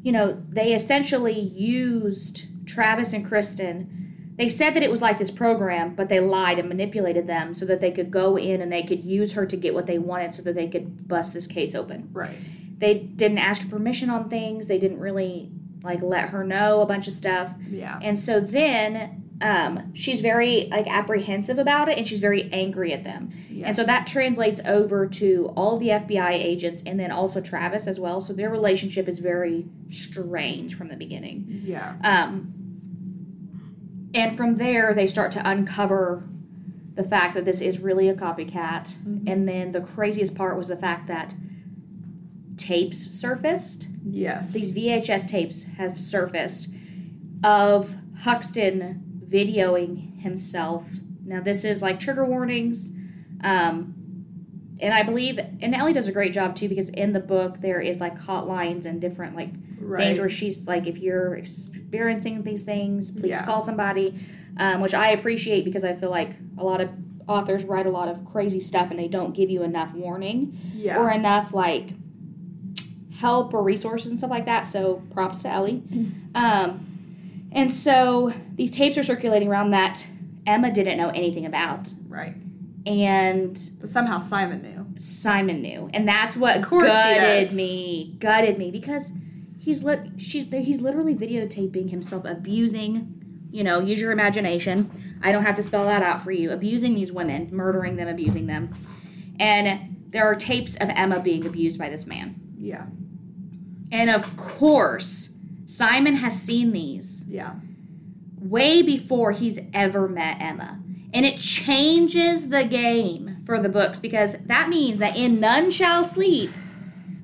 you 0.02 0.12
know 0.12 0.42
they 0.48 0.72
essentially 0.72 1.38
used 1.38 2.46
Travis 2.66 3.12
and 3.12 3.26
Kristen, 3.26 4.32
they 4.36 4.48
said 4.48 4.74
that 4.74 4.82
it 4.82 4.90
was 4.90 5.02
like 5.02 5.18
this 5.18 5.30
program, 5.30 5.94
but 5.94 6.08
they 6.08 6.20
lied 6.20 6.58
and 6.58 6.68
manipulated 6.68 7.26
them 7.26 7.54
so 7.54 7.64
that 7.66 7.80
they 7.80 7.90
could 7.90 8.10
go 8.10 8.36
in 8.36 8.60
and 8.60 8.72
they 8.72 8.82
could 8.82 9.04
use 9.04 9.34
her 9.34 9.46
to 9.46 9.56
get 9.56 9.74
what 9.74 9.86
they 9.86 9.98
wanted 9.98 10.34
so 10.34 10.42
that 10.42 10.54
they 10.54 10.68
could 10.68 11.06
bust 11.06 11.32
this 11.32 11.46
case 11.46 11.74
open. 11.74 12.08
Right. 12.12 12.36
They 12.78 12.98
didn't 12.98 13.38
ask 13.38 13.62
her 13.62 13.68
permission 13.68 14.10
on 14.10 14.28
things. 14.28 14.66
They 14.66 14.78
didn't 14.78 14.98
really 14.98 15.50
like 15.82 16.00
let 16.02 16.30
her 16.30 16.44
know 16.44 16.80
a 16.80 16.86
bunch 16.86 17.06
of 17.06 17.12
stuff. 17.12 17.52
Yeah. 17.68 17.98
And 18.02 18.18
so 18.18 18.40
then 18.40 19.21
um, 19.42 19.92
she's 19.92 20.20
very 20.20 20.68
like 20.70 20.86
apprehensive 20.86 21.58
about 21.58 21.88
it 21.88 21.98
and 21.98 22.06
she's 22.06 22.20
very 22.20 22.48
angry 22.52 22.92
at 22.92 23.02
them. 23.04 23.32
And 23.64 23.76
so 23.76 23.84
that 23.84 24.06
translates 24.06 24.60
over 24.64 25.06
to 25.06 25.52
all 25.56 25.78
the 25.78 25.88
FBI 25.88 26.32
agents 26.32 26.82
and 26.84 26.98
then 26.98 27.12
also 27.12 27.40
Travis 27.40 27.86
as 27.86 28.00
well. 28.00 28.20
So 28.20 28.32
their 28.32 28.50
relationship 28.50 29.08
is 29.08 29.18
very 29.20 29.66
strange 29.88 30.74
from 30.74 30.88
the 30.88 30.96
beginning. 30.96 31.62
Yeah. 31.64 31.94
Um, 32.02 32.54
and 34.14 34.36
from 34.36 34.56
there, 34.56 34.94
they 34.94 35.06
start 35.06 35.30
to 35.32 35.48
uncover 35.48 36.24
the 36.94 37.04
fact 37.04 37.34
that 37.34 37.44
this 37.44 37.60
is 37.60 37.78
really 37.78 38.08
a 38.08 38.14
copycat. 38.14 38.96
Mhm. 38.98 39.28
And 39.30 39.48
then 39.48 39.72
the 39.72 39.80
craziest 39.80 40.34
part 40.34 40.58
was 40.58 40.68
the 40.68 40.76
fact 40.76 41.06
that 41.06 41.34
tapes 42.56 42.98
surfaced. 42.98 43.88
Yes. 44.04 44.52
These 44.52 44.72
VHS 44.72 45.26
tapes 45.26 45.64
have 45.78 45.98
surfaced 45.98 46.68
of 47.44 47.96
Huxton 48.20 49.11
videoing 49.32 50.20
himself. 50.20 50.84
Now, 51.24 51.40
this 51.40 51.64
is 51.64 51.82
like 51.82 51.98
trigger 51.98 52.24
warnings. 52.24 52.92
Um, 53.42 53.94
and 54.80 54.92
I 54.92 55.02
believe, 55.04 55.38
and 55.38 55.74
Ellie 55.74 55.92
does 55.92 56.08
a 56.08 56.12
great 56.12 56.32
job 56.32 56.56
too 56.56 56.68
because 56.68 56.88
in 56.90 57.12
the 57.12 57.20
book 57.20 57.60
there 57.60 57.80
is 57.80 58.00
like 58.00 58.18
hotlines 58.18 58.84
and 58.84 59.00
different 59.00 59.36
like 59.36 59.50
right. 59.80 60.04
things 60.04 60.18
where 60.18 60.28
she's 60.28 60.66
like, 60.66 60.86
if 60.86 60.98
you're 60.98 61.36
experiencing 61.36 62.42
these 62.42 62.62
things, 62.62 63.10
please 63.10 63.30
Yeah. 63.30 63.44
call 63.44 63.60
somebody, 63.60 64.18
um, 64.56 64.80
which 64.80 64.94
I 64.94 65.10
appreciate 65.10 65.64
because 65.64 65.84
I 65.84 65.94
feel 65.94 66.10
like 66.10 66.36
a 66.58 66.64
lot 66.64 66.80
of 66.80 66.90
authors 67.28 67.64
write 67.64 67.86
a 67.86 67.90
lot 67.90 68.08
of 68.08 68.24
crazy 68.24 68.58
stuff 68.58 68.90
and 68.90 68.98
they 68.98 69.08
don't 69.08 69.34
give 69.34 69.48
you 69.50 69.62
enough 69.62 69.94
warning 69.94 70.58
yeah. 70.74 70.98
or 70.98 71.10
enough 71.10 71.54
like 71.54 71.90
help 73.20 73.54
or 73.54 73.62
resources 73.62 74.10
and 74.10 74.18
stuff 74.18 74.30
like 74.30 74.46
that. 74.46 74.66
So 74.66 75.02
props 75.12 75.42
to 75.42 75.48
Ellie. 75.48 75.82
Um, 76.34 76.91
and 77.54 77.72
so 77.72 78.32
these 78.54 78.70
tapes 78.70 78.96
are 78.98 79.02
circulating 79.02 79.48
around 79.48 79.70
that 79.70 80.06
Emma 80.46 80.72
didn't 80.72 80.98
know 80.98 81.10
anything 81.10 81.46
about, 81.46 81.92
right. 82.08 82.34
and 82.86 83.70
But 83.80 83.88
somehow 83.88 84.20
Simon 84.20 84.62
knew. 84.62 84.86
Simon 84.96 85.62
knew, 85.62 85.88
and 85.94 86.06
that's 86.06 86.36
what 86.36 86.58
Of 86.58 86.64
course 86.64 86.92
he 86.92 87.14
gutted 87.14 87.52
me. 87.52 88.16
Gutted 88.18 88.58
me 88.58 88.70
because 88.70 89.12
he's 89.58 89.82
lit. 89.82 90.00
She's 90.18 90.46
he's 90.50 90.80
literally 90.80 91.14
videotaping 91.14 91.90
himself 91.90 92.24
abusing. 92.24 93.48
You 93.50 93.64
know, 93.64 93.80
use 93.80 94.00
your 94.00 94.12
imagination. 94.12 95.18
I 95.22 95.30
don't 95.30 95.44
have 95.44 95.56
to 95.56 95.62
spell 95.62 95.84
that 95.84 96.02
out 96.02 96.22
for 96.22 96.32
you. 96.32 96.50
Abusing 96.50 96.94
these 96.94 97.12
women, 97.12 97.48
murdering 97.52 97.96
them, 97.96 98.08
abusing 98.08 98.46
them, 98.46 98.74
and 99.38 99.92
there 100.10 100.24
are 100.24 100.34
tapes 100.34 100.76
of 100.76 100.88
Emma 100.90 101.20
being 101.20 101.46
abused 101.46 101.78
by 101.78 101.88
this 101.88 102.06
man. 102.06 102.40
Yeah. 102.58 102.86
And 103.90 104.10
of 104.10 104.36
course, 104.36 105.31
Simon 105.66 106.16
has 106.16 106.40
seen 106.40 106.72
these 106.72 107.24
Yeah. 107.28 107.54
way 108.40 108.82
before 108.82 109.32
he's 109.32 109.58
ever 109.72 110.08
met 110.08 110.36
Emma. 110.40 110.78
And 111.14 111.26
it 111.26 111.38
changes 111.38 112.48
the 112.48 112.64
game 112.64 113.36
for 113.44 113.60
the 113.60 113.68
books 113.68 113.98
because 113.98 114.36
that 114.46 114.68
means 114.68 114.98
that 114.98 115.16
in 115.16 115.38
None 115.40 115.70
Shall 115.70 116.04
Sleep, 116.04 116.50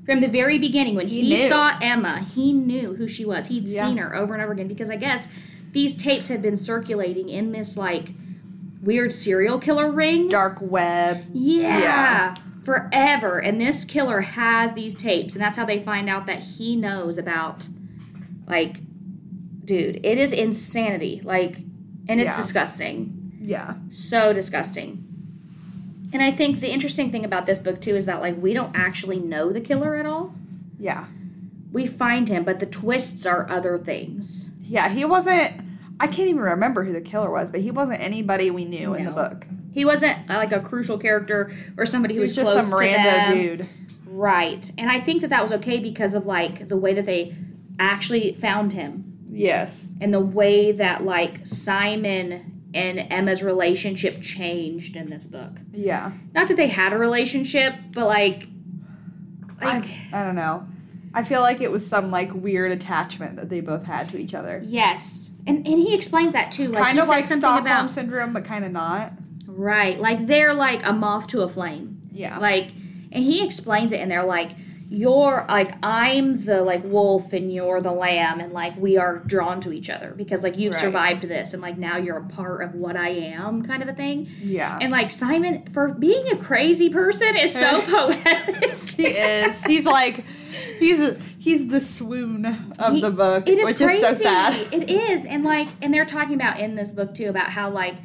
from 0.04 0.20
the 0.20 0.28
very 0.28 0.58
beginning, 0.58 0.94
when 0.94 1.08
He 1.08 1.22
he, 1.22 1.48
saw 1.48 1.72
Emma, 1.80 2.20
he 2.34 2.52
knew 2.52 2.94
who 2.94 3.08
she 3.08 3.24
was. 3.24 3.48
He'd 3.48 3.66
Yeah. 3.68 3.86
seen 3.86 3.96
her 3.98 4.14
over 4.14 4.34
and 4.34 4.42
over 4.42 4.52
again 4.52 4.68
because 4.68 4.90
I 4.90 4.96
guess 4.96 5.28
these 5.72 5.94
tapes 5.96 6.28
have 6.28 6.40
been 6.42 6.56
circulating 6.56 7.28
in 7.28 7.52
this 7.52 7.76
like 7.76 8.12
weird 8.82 9.12
serial 9.12 9.58
killer 9.58 9.90
ring. 9.90 10.28
Dark 10.28 10.58
web. 10.60 11.24
Yeah. 11.32 11.78
Yeah. 11.80 12.34
Forever. 12.64 13.38
And 13.38 13.60
this 13.60 13.84
killer 13.84 14.20
has 14.20 14.74
these 14.74 14.94
tapes, 14.94 15.34
and 15.34 15.42
that's 15.42 15.56
how 15.56 15.64
they 15.64 15.78
find 15.78 16.08
out 16.08 16.26
that 16.26 16.40
he 16.40 16.76
knows 16.76 17.16
about 17.18 17.68
like 18.48 18.80
dude, 19.64 20.00
it 20.04 20.18
is 20.18 20.32
insanity. 20.32 21.20
Like 21.22 21.58
and 22.08 22.20
it's 22.20 22.28
Yeah. 22.28 22.36
disgusting. 22.36 23.38
Yeah. 23.40 23.74
So 23.90 24.32
disgusting. 24.32 25.04
And 26.12 26.22
I 26.22 26.30
think 26.30 26.60
the 26.60 26.70
interesting 26.72 27.10
thing 27.12 27.24
about 27.24 27.44
this 27.46 27.58
book 27.58 27.80
too 27.80 27.94
is 27.94 28.06
that 28.06 28.20
like 28.20 28.40
we 28.40 28.54
don't 28.54 28.74
actually 28.74 29.18
know 29.18 29.52
the 29.52 29.60
killer 29.60 29.94
at 29.94 30.06
all. 30.06 30.34
Yeah. 30.78 31.04
We 31.70 31.86
find 31.86 32.28
him, 32.28 32.44
but 32.44 32.60
the 32.60 32.66
twists 32.66 33.26
are 33.26 33.48
other 33.50 33.76
things. 33.78 34.48
Yeah. 34.62 34.88
He 34.88 35.04
wasn't. 35.04 35.52
I 36.00 36.06
can't 36.06 36.28
even 36.28 36.40
remember 36.40 36.84
who 36.84 36.92
the 36.92 37.00
killer 37.00 37.30
was, 37.30 37.50
but 37.50 37.60
he 37.60 37.70
wasn't 37.70 38.00
anybody 38.00 38.50
we 38.50 38.64
knew 38.64 38.94
in 38.94 39.04
the 39.04 39.10
book. 39.10 39.44
He 39.72 39.84
wasn't 39.84 40.28
like 40.28 40.52
a 40.52 40.60
crucial 40.60 40.96
character 40.96 41.50
or 41.76 41.84
somebody 41.84 42.14
who 42.14 42.20
was 42.20 42.30
was, 42.30 42.36
just 42.36 42.52
close 42.52 42.68
some 42.70 42.78
to 42.80 42.84
rando 42.86 43.24
them. 43.26 43.36
dude. 43.36 43.68
Right. 44.06 44.70
And 44.78 44.90
I 44.90 44.98
think 45.00 45.20
that 45.20 45.30
that 45.30 45.42
was 45.42 45.52
okay 45.52 45.78
because 45.78 46.14
of 46.14 46.24
like 46.24 46.68
the 46.68 46.76
way 46.76 46.94
that 46.94 47.04
they 47.04 47.34
actually 47.78 48.32
found 48.32 48.72
him 48.72 49.04
Yes. 49.30 49.92
and 50.00 50.12
the 50.12 50.20
way 50.20 50.72
that 50.72 51.04
like 51.04 51.46
Simon 51.46 52.62
and 52.74 52.98
Emma's 53.10 53.42
relationship 53.42 54.20
changed 54.20 54.96
in 54.96 55.10
this 55.10 55.26
book. 55.26 55.52
Yeah. 55.72 56.12
Not 56.34 56.48
that 56.48 56.56
they 56.56 56.66
had 56.68 56.92
a 56.92 56.98
relationship, 56.98 57.74
but 57.92 58.06
like 58.06 58.48
like 59.60 59.84
I, 60.12 60.20
I 60.20 60.24
don't 60.24 60.34
know. 60.34 60.66
I 61.14 61.22
feel 61.24 61.40
like 61.40 61.60
it 61.60 61.70
was 61.72 61.86
some 61.86 62.10
like 62.10 62.32
weird 62.34 62.70
attachment 62.72 63.36
that 63.36 63.48
they 63.48 63.60
both 63.60 63.84
had 63.84 64.08
to 64.10 64.18
each 64.18 64.34
other. 64.34 64.62
yes. 64.64 65.30
And 65.46 65.58
and 65.66 65.78
he 65.78 65.94
explains 65.94 66.34
that 66.34 66.52
too. 66.52 66.68
Like 66.68 66.82
kind 66.84 66.98
of 66.98 67.08
like 67.08 67.22
something 67.24 67.38
Stockholm 67.38 67.66
about 67.66 67.90
syndrome, 67.90 68.32
but 68.34 68.44
kind 68.44 68.64
of 68.66 68.72
not. 68.72 69.12
right. 69.46 69.98
Like 69.98 70.26
they're 70.26 70.52
like 70.52 70.84
a 70.84 70.92
moth 70.92 71.26
to 71.28 71.40
a 71.40 71.48
flame. 71.48 72.02
Yeah. 72.12 72.38
Like 72.38 72.68
and 73.12 73.24
he 73.24 73.42
explains 73.44 73.92
it 73.92 74.00
and 74.00 74.10
they're 74.10 74.24
like 74.26 74.50
you're 74.90 75.44
like 75.50 75.74
I'm 75.82 76.38
the 76.38 76.62
like 76.62 76.82
wolf 76.82 77.34
and 77.34 77.52
you're 77.52 77.82
the 77.82 77.92
lamb 77.92 78.40
and 78.40 78.54
like 78.54 78.74
we 78.78 78.96
are 78.96 79.18
drawn 79.18 79.60
to 79.60 79.72
each 79.72 79.90
other 79.90 80.14
because 80.16 80.42
like 80.42 80.56
you've 80.56 80.72
Right. 80.72 80.80
survived 80.80 81.22
this 81.24 81.52
and 81.52 81.60
like 81.60 81.76
now 81.76 81.98
you're 81.98 82.16
a 82.16 82.24
part 82.26 82.62
of 82.62 82.74
what 82.74 82.96
I 82.96 83.10
am 83.10 83.62
kind 83.66 83.82
of 83.82 83.88
a 83.88 83.92
thing. 83.92 84.28
yeah. 84.40 84.78
And 84.80 84.90
like 84.90 85.10
Simon 85.10 85.68
for 85.74 85.88
being 85.88 86.28
a 86.32 86.36
crazy 86.36 86.88
person 86.88 87.36
is 87.36 87.52
so 87.52 87.82
poetic. 87.86 88.74
He 88.90 89.04
is. 89.08 89.62
He's 89.64 89.84
like, 89.84 90.24
he's 90.78 91.14
he's 91.38 91.68
the 91.68 91.80
swoon 91.82 92.46
of 92.78 92.94
He- 92.94 93.00
the 93.02 93.10
book, 93.10 93.46
It 93.46 93.58
is 93.58 93.66
which 93.66 93.76
crazy. 93.76 94.04
is 94.06 94.18
so 94.18 94.22
sad. 94.24 94.72
It 94.72 94.88
is, 94.90 95.26
and 95.26 95.44
like, 95.44 95.68
and 95.82 95.92
they're 95.92 96.06
talking 96.06 96.34
about 96.34 96.58
in 96.60 96.74
this 96.76 96.92
book 96.92 97.14
too 97.14 97.28
about 97.28 97.50
how 97.50 97.68
like 97.70 97.96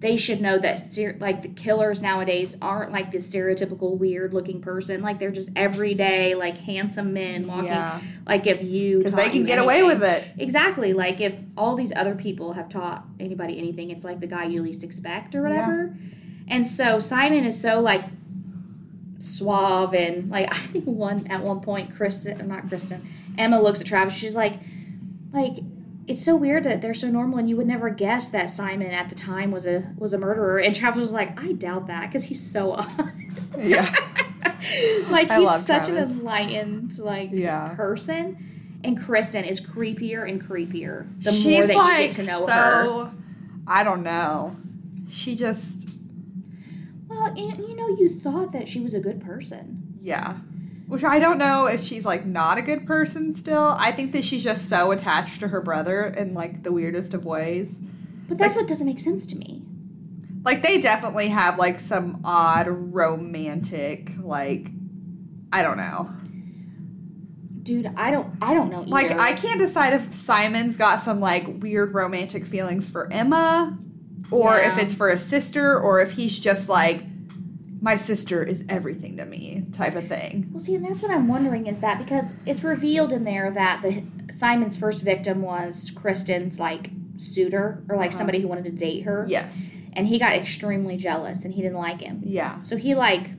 they 0.00 0.16
should 0.16 0.40
know 0.40 0.58
that 0.58 0.80
like 1.20 1.42
the 1.42 1.48
killers 1.48 2.00
nowadays 2.00 2.56
aren't 2.62 2.90
like 2.90 3.12
this 3.12 3.30
stereotypical 3.30 3.98
weird 3.98 4.32
looking 4.32 4.62
person. 4.62 5.02
Like 5.02 5.18
they're 5.18 5.30
just 5.30 5.50
everyday 5.54 6.34
like 6.34 6.56
handsome 6.56 7.12
men 7.12 7.46
walking. 7.46 7.66
Yeah, 7.66 8.00
Like 8.26 8.46
if 8.46 8.62
you 8.62 8.98
because 8.98 9.14
they 9.14 9.28
can 9.28 9.44
get 9.44 9.58
away 9.58 9.82
with 9.82 10.02
it. 10.02 10.26
Exactly. 10.38 10.94
Like 10.94 11.20
if 11.20 11.38
all 11.54 11.76
these 11.76 11.92
other 11.94 12.14
people 12.14 12.54
have 12.54 12.70
taught 12.70 13.04
anybody 13.18 13.58
anything, 13.58 13.90
it's 13.90 14.04
like 14.04 14.20
the 14.20 14.26
guy 14.26 14.44
you 14.44 14.62
least 14.62 14.82
expect 14.84 15.34
or 15.34 15.42
whatever. 15.42 15.94
And 16.48 16.66
so 16.66 16.98
Simon 16.98 17.44
is 17.44 17.60
so 17.60 17.80
like 17.80 18.04
suave 19.18 19.92
and 19.92 20.30
like 20.30 20.48
I 20.54 20.58
think 20.68 20.86
one 20.86 21.26
at 21.26 21.42
one 21.42 21.60
point 21.60 21.94
Kristen 21.94 22.48
not 22.48 22.70
Kristen, 22.70 23.06
Emma 23.36 23.60
looks 23.60 23.82
at 23.82 23.86
Travis, 23.86 24.14
she's 24.14 24.34
like 24.34 24.54
like 25.30 25.58
it's 26.06 26.24
so 26.24 26.34
weird 26.36 26.64
that 26.64 26.82
they're 26.82 26.94
so 26.94 27.08
normal 27.08 27.38
and 27.38 27.48
you 27.48 27.56
would 27.56 27.66
never 27.66 27.88
guess 27.90 28.28
that 28.28 28.50
Simon 28.50 28.90
at 28.90 29.08
the 29.08 29.14
time 29.14 29.50
was 29.52 29.66
a 29.66 29.92
was 29.96 30.12
a 30.12 30.18
murderer 30.18 30.58
and 30.58 30.74
Travis 30.74 31.00
was 31.00 31.12
like 31.12 31.40
I 31.40 31.52
doubt 31.52 31.86
that 31.86 32.08
because 32.08 32.24
he's 32.24 32.44
so 32.50 32.72
odd. 32.74 33.12
Yeah. 33.58 33.82
like 35.10 35.30
I 35.30 35.38
he's 35.38 35.46
love 35.46 35.60
such 35.60 35.86
Travis. 35.86 36.10
an 36.12 36.18
enlightened 36.20 36.98
like 36.98 37.30
Yeah. 37.32 37.74
person. 37.74 38.46
And 38.82 38.98
Kristen 39.00 39.44
is 39.44 39.60
creepier 39.60 40.26
and 40.28 40.42
creepier 40.42 41.06
the 41.22 41.30
She's 41.32 41.44
more 41.58 41.66
that 41.66 41.76
like 41.76 42.00
you 42.00 42.06
get 42.08 42.12
to 42.16 42.22
know 42.24 42.46
so. 42.46 42.52
her. 42.52 43.12
I 43.66 43.82
don't 43.84 44.02
know. 44.02 44.56
She 45.10 45.36
just 45.36 45.88
Well, 47.08 47.26
and, 47.26 47.58
you 47.58 47.76
know, 47.76 47.88
you 47.88 48.18
thought 48.20 48.52
that 48.52 48.68
she 48.68 48.80
was 48.80 48.94
a 48.94 49.00
good 49.00 49.20
person. 49.20 49.98
yeah. 50.00 50.38
Which 50.90 51.04
I 51.04 51.20
don't 51.20 51.38
know 51.38 51.66
if 51.66 51.84
she's 51.84 52.04
like 52.04 52.26
not 52.26 52.58
a 52.58 52.62
good 52.62 52.84
person 52.84 53.32
still. 53.36 53.76
I 53.78 53.92
think 53.92 54.10
that 54.10 54.24
she's 54.24 54.42
just 54.42 54.68
so 54.68 54.90
attached 54.90 55.38
to 55.38 55.46
her 55.48 55.60
brother 55.60 56.04
in 56.04 56.34
like 56.34 56.64
the 56.64 56.72
weirdest 56.72 57.14
of 57.14 57.24
ways. 57.24 57.80
But 58.28 58.38
that's 58.38 58.56
what 58.56 58.66
doesn't 58.66 58.86
make 58.86 58.98
sense 58.98 59.24
to 59.26 59.36
me. 59.36 59.62
Like 60.44 60.64
they 60.64 60.80
definitely 60.80 61.28
have 61.28 61.58
like 61.58 61.78
some 61.78 62.22
odd 62.24 62.66
romantic 62.66 64.10
like 64.18 64.72
I 65.52 65.62
don't 65.62 65.76
know. 65.76 66.10
Dude, 67.62 67.92
I 67.96 68.10
don't 68.10 68.34
I 68.42 68.52
don't 68.52 68.68
know 68.68 68.80
either. 68.80 68.90
Like 68.90 69.12
I 69.12 69.34
can't 69.34 69.60
decide 69.60 69.92
if 69.92 70.12
Simon's 70.12 70.76
got 70.76 71.00
some 71.00 71.20
like 71.20 71.46
weird 71.62 71.94
romantic 71.94 72.44
feelings 72.44 72.88
for 72.88 73.12
Emma 73.12 73.78
or 74.32 74.58
if 74.58 74.76
it's 74.76 74.94
for 74.94 75.08
a 75.08 75.18
sister 75.18 75.78
or 75.78 76.00
if 76.00 76.10
he's 76.10 76.36
just 76.36 76.68
like 76.68 77.04
my 77.82 77.96
sister 77.96 78.42
is 78.42 78.64
everything 78.68 79.16
to 79.16 79.24
me 79.24 79.64
type 79.72 79.94
of 79.96 80.06
thing. 80.08 80.48
Well, 80.52 80.62
see, 80.62 80.74
and 80.74 80.84
that's 80.84 81.00
what 81.00 81.10
I'm 81.10 81.28
wondering 81.28 81.66
is 81.66 81.78
that 81.78 81.98
because 81.98 82.34
it's 82.44 82.62
revealed 82.62 83.12
in 83.12 83.24
there 83.24 83.50
that 83.50 83.80
the 83.82 84.02
Simon's 84.32 84.76
first 84.76 85.00
victim 85.00 85.40
was 85.42 85.90
Kristen's 85.94 86.58
like 86.58 86.90
suitor 87.16 87.82
or 87.88 87.96
like 87.96 88.08
Uh-huh. 88.10 88.18
somebody 88.18 88.40
who 88.40 88.48
wanted 88.48 88.64
to 88.64 88.70
date 88.70 89.02
her, 89.04 89.24
Yes. 89.28 89.76
and 89.94 90.06
he 90.06 90.18
got 90.18 90.32
extremely 90.34 90.96
jealous 90.96 91.44
and 91.44 91.54
he 91.54 91.62
didn't 91.62 91.78
like 91.78 92.00
him. 92.00 92.20
Yeah. 92.24 92.60
So 92.62 92.76
he 92.76 92.94
like 92.94 93.30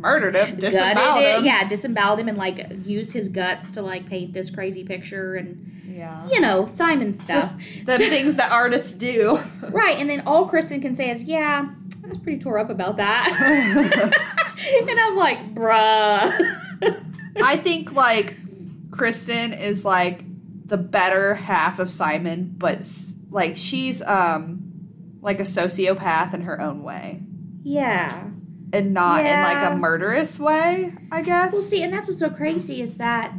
Murdered 0.00 0.36
him. 0.36 0.56
Disemboweled 0.60 1.24
him. 1.24 1.44
yeah, 1.44 1.66
disemboweled 1.68 2.20
him 2.20 2.28
and 2.28 2.38
like 2.38 2.64
used 2.86 3.12
his 3.12 3.28
guts 3.28 3.72
to 3.72 3.82
like 3.82 4.06
paint 4.08 4.32
this 4.32 4.48
crazy 4.48 4.84
picture 4.84 5.34
and 5.34 5.64
Yeah. 5.88 6.24
you 6.28 6.40
know 6.40 6.66
Simon 6.66 7.18
stuff. 7.18 7.56
Just 7.58 7.84
the 7.84 7.98
things 8.14 8.36
that 8.36 8.52
artists 8.52 8.92
do. 8.92 9.40
Right, 9.60 9.98
and 9.98 10.08
then 10.08 10.22
all 10.24 10.46
Kristen 10.46 10.80
can 10.80 10.94
say 10.94 11.10
is, 11.10 11.24
"Yeah, 11.24 11.70
I 12.08 12.10
was 12.10 12.18
pretty 12.18 12.38
tore 12.38 12.58
up 12.58 12.70
about 12.70 12.96
that," 12.96 13.30
and 14.88 15.00
I'm 15.00 15.16
like, 15.16 15.54
"Bruh." 15.54 17.04
I 17.42 17.56
think 17.56 17.92
like 17.92 18.36
Kristen 18.90 19.52
is 19.52 19.84
like 19.84 20.24
the 20.66 20.78
better 20.78 21.34
half 21.34 21.78
of 21.78 21.90
Simon, 21.90 22.54
but 22.56 22.84
like 23.30 23.56
she's 23.56 24.02
um 24.02 24.64
like 25.20 25.38
a 25.38 25.44
sociopath 25.44 26.32
in 26.32 26.42
her 26.42 26.60
own 26.60 26.82
way 26.82 27.22
yeah. 27.68 28.24
and 28.72 28.94
not 28.94 29.24
in 29.24 29.42
like 29.42 29.72
a 29.72 29.76
murderous 29.76 30.40
way, 30.40 30.94
I 31.12 31.22
guess. 31.22 31.52
Well, 31.52 31.62
see, 31.62 31.82
and 31.82 31.92
that's 31.92 32.08
what's 32.08 32.20
so 32.20 32.30
crazy 32.30 32.80
is 32.80 32.94
that 32.94 33.32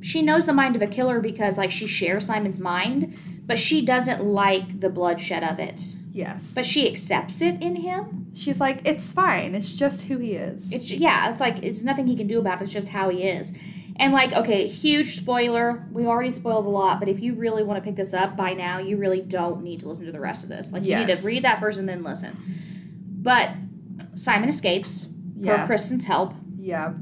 she 0.00 0.22
knows 0.22 0.46
the 0.46 0.52
mind 0.52 0.76
of 0.76 0.82
a 0.82 0.86
killer 0.86 1.20
because 1.20 1.58
like 1.58 1.70
she 1.70 1.86
shares 1.86 2.26
Simon's 2.26 2.60
mind, 2.60 3.18
but 3.44 3.58
she 3.58 3.84
doesn't 3.84 4.24
like 4.24 4.80
the 4.80 4.88
bloodshed 4.88 5.42
of 5.42 5.58
it. 5.58 5.80
Yes. 6.16 6.54
But 6.54 6.66
she 6.66 6.88
accepts 6.88 7.40
it 7.40 7.60
in 7.62 7.76
him. 7.76 8.28
she's 8.34 8.58
like 8.58 8.80
it's 8.84 9.12
fine. 9.12 9.54
It's 9.54 9.70
just 9.70 10.06
who 10.06 10.18
he 10.18 10.32
is. 10.32 10.72
It's 10.72 10.90
yeah, 10.90 11.30
it's 11.30 11.40
like 11.40 11.62
it's 11.62 11.82
nothing 11.82 12.06
he 12.06 12.16
can 12.16 12.26
do 12.26 12.38
about 12.38 12.60
it. 12.60 12.64
It's 12.64 12.72
just 12.72 12.88
how 12.88 13.10
he 13.10 13.24
is. 13.24 13.52
And 13.98 14.12
like, 14.12 14.32
okay, 14.32 14.68
huge 14.68 15.16
spoiler. 15.16 15.86
We 15.90 16.06
already 16.06 16.30
spoiled 16.30 16.66
a 16.66 16.68
lot, 16.68 17.00
but 17.00 17.08
if 17.08 17.20
you 17.20 17.34
really 17.34 17.62
want 17.62 17.82
to 17.82 17.86
pick 17.86 17.96
this 17.96 18.12
up 18.12 18.36
by 18.36 18.52
now, 18.52 18.78
you 18.78 18.98
really 18.98 19.22
don't 19.22 19.62
need 19.62 19.80
to 19.80 19.88
listen 19.88 20.04
to 20.04 20.12
the 20.12 20.20
rest 20.20 20.42
of 20.42 20.50
this. 20.50 20.70
Like, 20.70 20.82
you 20.82 20.96
need 20.96 21.16
to 21.16 21.26
read 21.26 21.44
that 21.44 21.60
first 21.60 21.78
and 21.78 21.88
then 21.88 22.02
listen. 22.02 22.36
But 23.22 23.52
Simon 24.14 24.50
escapes 24.50 25.06
yeah. 25.38 25.62
for 25.62 25.66
Kristen's 25.66 26.04
help. 26.04 26.34
yeah. 26.60 26.92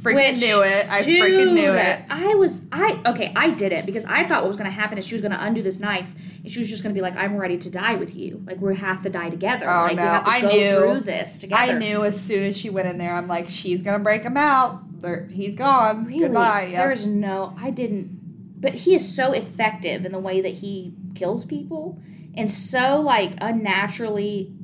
Freaking 0.00 0.32
Which, 0.32 0.40
knew 0.40 0.62
it. 0.62 0.90
I 0.90 1.02
Dude, 1.02 1.22
freaking 1.22 1.52
knew 1.52 1.72
it. 1.72 2.04
I 2.08 2.34
was 2.34 2.62
I 2.72 3.00
okay, 3.04 3.34
I 3.36 3.50
did 3.50 3.72
it 3.72 3.84
because 3.84 4.06
I 4.06 4.26
thought 4.26 4.42
what 4.42 4.48
was 4.48 4.56
gonna 4.56 4.70
happen 4.70 4.96
is 4.96 5.06
she 5.06 5.14
was 5.14 5.20
gonna 5.20 5.38
undo 5.38 5.62
this 5.62 5.78
knife 5.78 6.12
and 6.42 6.50
she 6.50 6.58
was 6.58 6.70
just 6.70 6.82
gonna 6.82 6.94
be 6.94 7.02
like, 7.02 7.16
I'm 7.16 7.36
ready 7.36 7.58
to 7.58 7.68
die 7.68 7.96
with 7.96 8.16
you. 8.16 8.42
Like 8.46 8.62
we 8.62 8.74
have 8.76 9.02
to 9.02 9.10
die 9.10 9.28
together. 9.28 9.68
Oh, 9.68 9.82
like 9.82 9.96
no. 9.96 10.02
we 10.02 10.08
have 10.08 10.24
to 10.24 10.30
I 10.30 10.40
go 10.40 10.48
knew. 10.48 10.78
through 10.78 11.00
this 11.00 11.38
together. 11.38 11.60
I 11.74 11.78
knew 11.78 12.02
as 12.02 12.18
soon 12.18 12.44
as 12.44 12.56
she 12.56 12.70
went 12.70 12.88
in 12.88 12.96
there, 12.96 13.14
I'm 13.14 13.28
like, 13.28 13.50
she's 13.50 13.82
gonna 13.82 13.98
break 13.98 14.22
him 14.22 14.38
out. 14.38 15.02
There, 15.02 15.26
he's 15.30 15.54
gone. 15.54 16.06
Really? 16.06 16.20
Goodbye. 16.20 16.68
Yep. 16.72 16.72
There's 16.86 17.06
no 17.06 17.54
I 17.58 17.70
didn't 17.70 18.18
but 18.58 18.74
he 18.74 18.94
is 18.94 19.14
so 19.14 19.32
effective 19.32 20.04
in 20.04 20.12
the 20.12 20.18
way 20.18 20.40
that 20.40 20.54
he 20.54 20.94
kills 21.14 21.44
people 21.44 22.00
and 22.34 22.50
so 22.50 23.00
like 23.00 23.32
unnaturally 23.40 24.54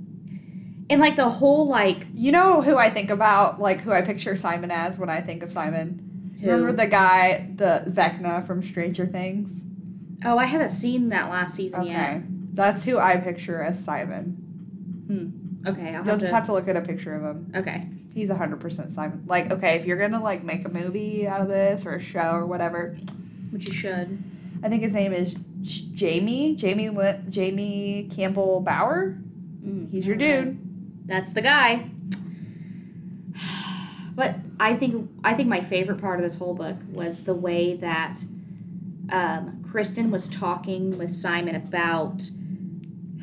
and 0.90 1.00
like 1.00 1.16
the 1.16 1.28
whole 1.28 1.66
like 1.66 2.06
You 2.14 2.32
know 2.32 2.62
who 2.62 2.76
I 2.76 2.90
think 2.90 3.10
about, 3.10 3.60
like 3.60 3.80
who 3.80 3.92
I 3.92 4.02
picture 4.02 4.36
Simon 4.36 4.70
as 4.70 4.98
when 4.98 5.08
I 5.10 5.20
think 5.20 5.42
of 5.42 5.52
Simon? 5.52 6.36
who- 6.40 6.50
Remember 6.50 6.72
the 6.72 6.86
guy, 6.86 7.50
the 7.56 7.84
Vecna 7.88 8.46
from 8.46 8.62
Stranger 8.62 9.06
Things? 9.06 9.64
Oh, 10.24 10.38
I 10.38 10.44
haven't 10.46 10.70
seen 10.70 11.08
that 11.10 11.28
last 11.30 11.54
season 11.54 11.82
yet. 11.84 11.96
Okay. 11.96 12.12
yet. 12.14 12.22
That's 12.54 12.84
who 12.84 12.98
I 12.98 13.16
picture 13.18 13.62
as 13.62 13.82
Simon. 13.82 14.42
Okay, 15.66 15.80
I'll 15.88 15.92
You'll 15.94 16.04
have 16.04 16.06
just 16.06 16.26
to, 16.26 16.34
have 16.34 16.46
to 16.46 16.52
look 16.52 16.68
at 16.68 16.76
a 16.76 16.80
picture 16.80 17.14
of 17.16 17.22
him. 17.24 17.52
Okay. 17.56 17.88
He's 18.14 18.30
100% 18.30 18.92
Simon. 18.92 19.24
Like, 19.26 19.50
okay, 19.50 19.74
if 19.76 19.84
you're 19.84 19.98
gonna 19.98 20.22
like 20.22 20.42
make 20.44 20.64
a 20.64 20.68
movie 20.68 21.26
out 21.26 21.40
of 21.40 21.48
this 21.48 21.84
or 21.84 21.92
a 21.96 22.00
show 22.00 22.30
or 22.32 22.46
whatever, 22.46 22.96
Which 23.50 23.66
you 23.68 23.74
should. 23.74 24.22
I 24.62 24.68
think 24.68 24.82
his 24.82 24.94
name 24.94 25.12
is 25.12 25.36
Jamie, 25.62 26.54
Jamie, 26.56 26.88
Jamie 27.28 28.08
Campbell 28.14 28.60
Bower. 28.60 29.18
Mm, 29.64 29.90
He's 29.90 30.06
your 30.06 30.16
dude. 30.16 30.58
That's 31.06 31.30
the 31.30 31.40
guy. 31.40 31.90
But 34.16 34.36
I 34.58 34.74
think 34.74 35.10
I 35.22 35.34
think 35.34 35.48
my 35.48 35.60
favorite 35.60 36.00
part 36.00 36.18
of 36.18 36.24
this 36.24 36.36
whole 36.36 36.54
book 36.54 36.76
was 36.90 37.24
the 37.24 37.34
way 37.34 37.76
that 37.76 38.24
um, 39.12 39.62
Kristen 39.70 40.10
was 40.10 40.26
talking 40.26 40.96
with 40.96 41.12
Simon 41.12 41.54
about 41.54 42.22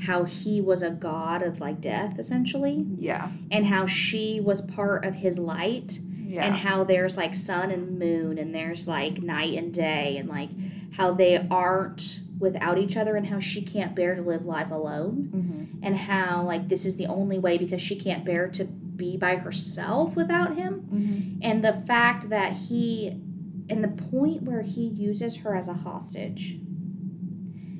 how 0.06 0.26
he 0.26 0.62
was 0.62 0.84
a 0.84 0.91
god 0.91 1.41
of 1.41 1.60
like 1.60 1.82
death 1.82 2.19
essentially, 2.19 2.86
Yeah, 3.00 3.32
and 3.50 3.65
how 3.65 3.88
she 3.88 4.39
was 4.39 4.62
part 4.62 5.04
of 5.04 5.15
his 5.15 5.39
light, 5.39 6.00
yeah, 6.24 6.46
and 6.46 6.56
how 6.56 6.84
there's 6.84 7.17
like 7.17 7.34
sun 7.34 7.72
and 7.72 7.98
moon, 7.98 8.38
and 8.38 8.54
there's 8.54 8.88
like 8.88 9.24
night 9.24 9.58
and 9.58 9.74
day, 9.74 10.17
and 10.17 10.30
like 10.30 10.50
how 10.93 11.12
they 11.12 11.48
aren't 11.50 12.19
without 12.38 12.78
each 12.78 12.96
other, 12.96 13.15
and 13.15 13.26
how 13.26 13.39
she 13.39 13.63
can't 13.63 13.96
bear 13.96 14.13
to 14.13 14.22
live 14.22 14.46
life 14.46 14.69
alone. 14.69 15.30
Hmm 15.32 15.62
and 15.84 15.96
how 15.96 16.43
like 16.43 16.69
this 16.69 16.86
is 16.86 16.96
the 16.96 17.06
only 17.06 17.38
way 17.38 17.58
because 17.58 17.82
she 17.82 17.96
can't 17.96 18.26
bear 18.26 18.48
to 18.48 18.63
be 18.63 19.17
by 19.17 19.36
herself 19.36 20.15
without 20.15 20.56
him. 20.56 20.74
Hmm 20.89 21.34
and 21.43 21.63
the 21.63 21.74
fact 21.74 22.30
that 22.30 22.54
he 22.54 23.10
and 23.69 23.84
the 23.84 24.04
point 24.10 24.43
where 24.43 24.62
he 24.62 24.88
uses 24.88 25.38
her 25.38 25.56
as 25.56 25.67
a 25.67 25.74
hostage 25.74 26.58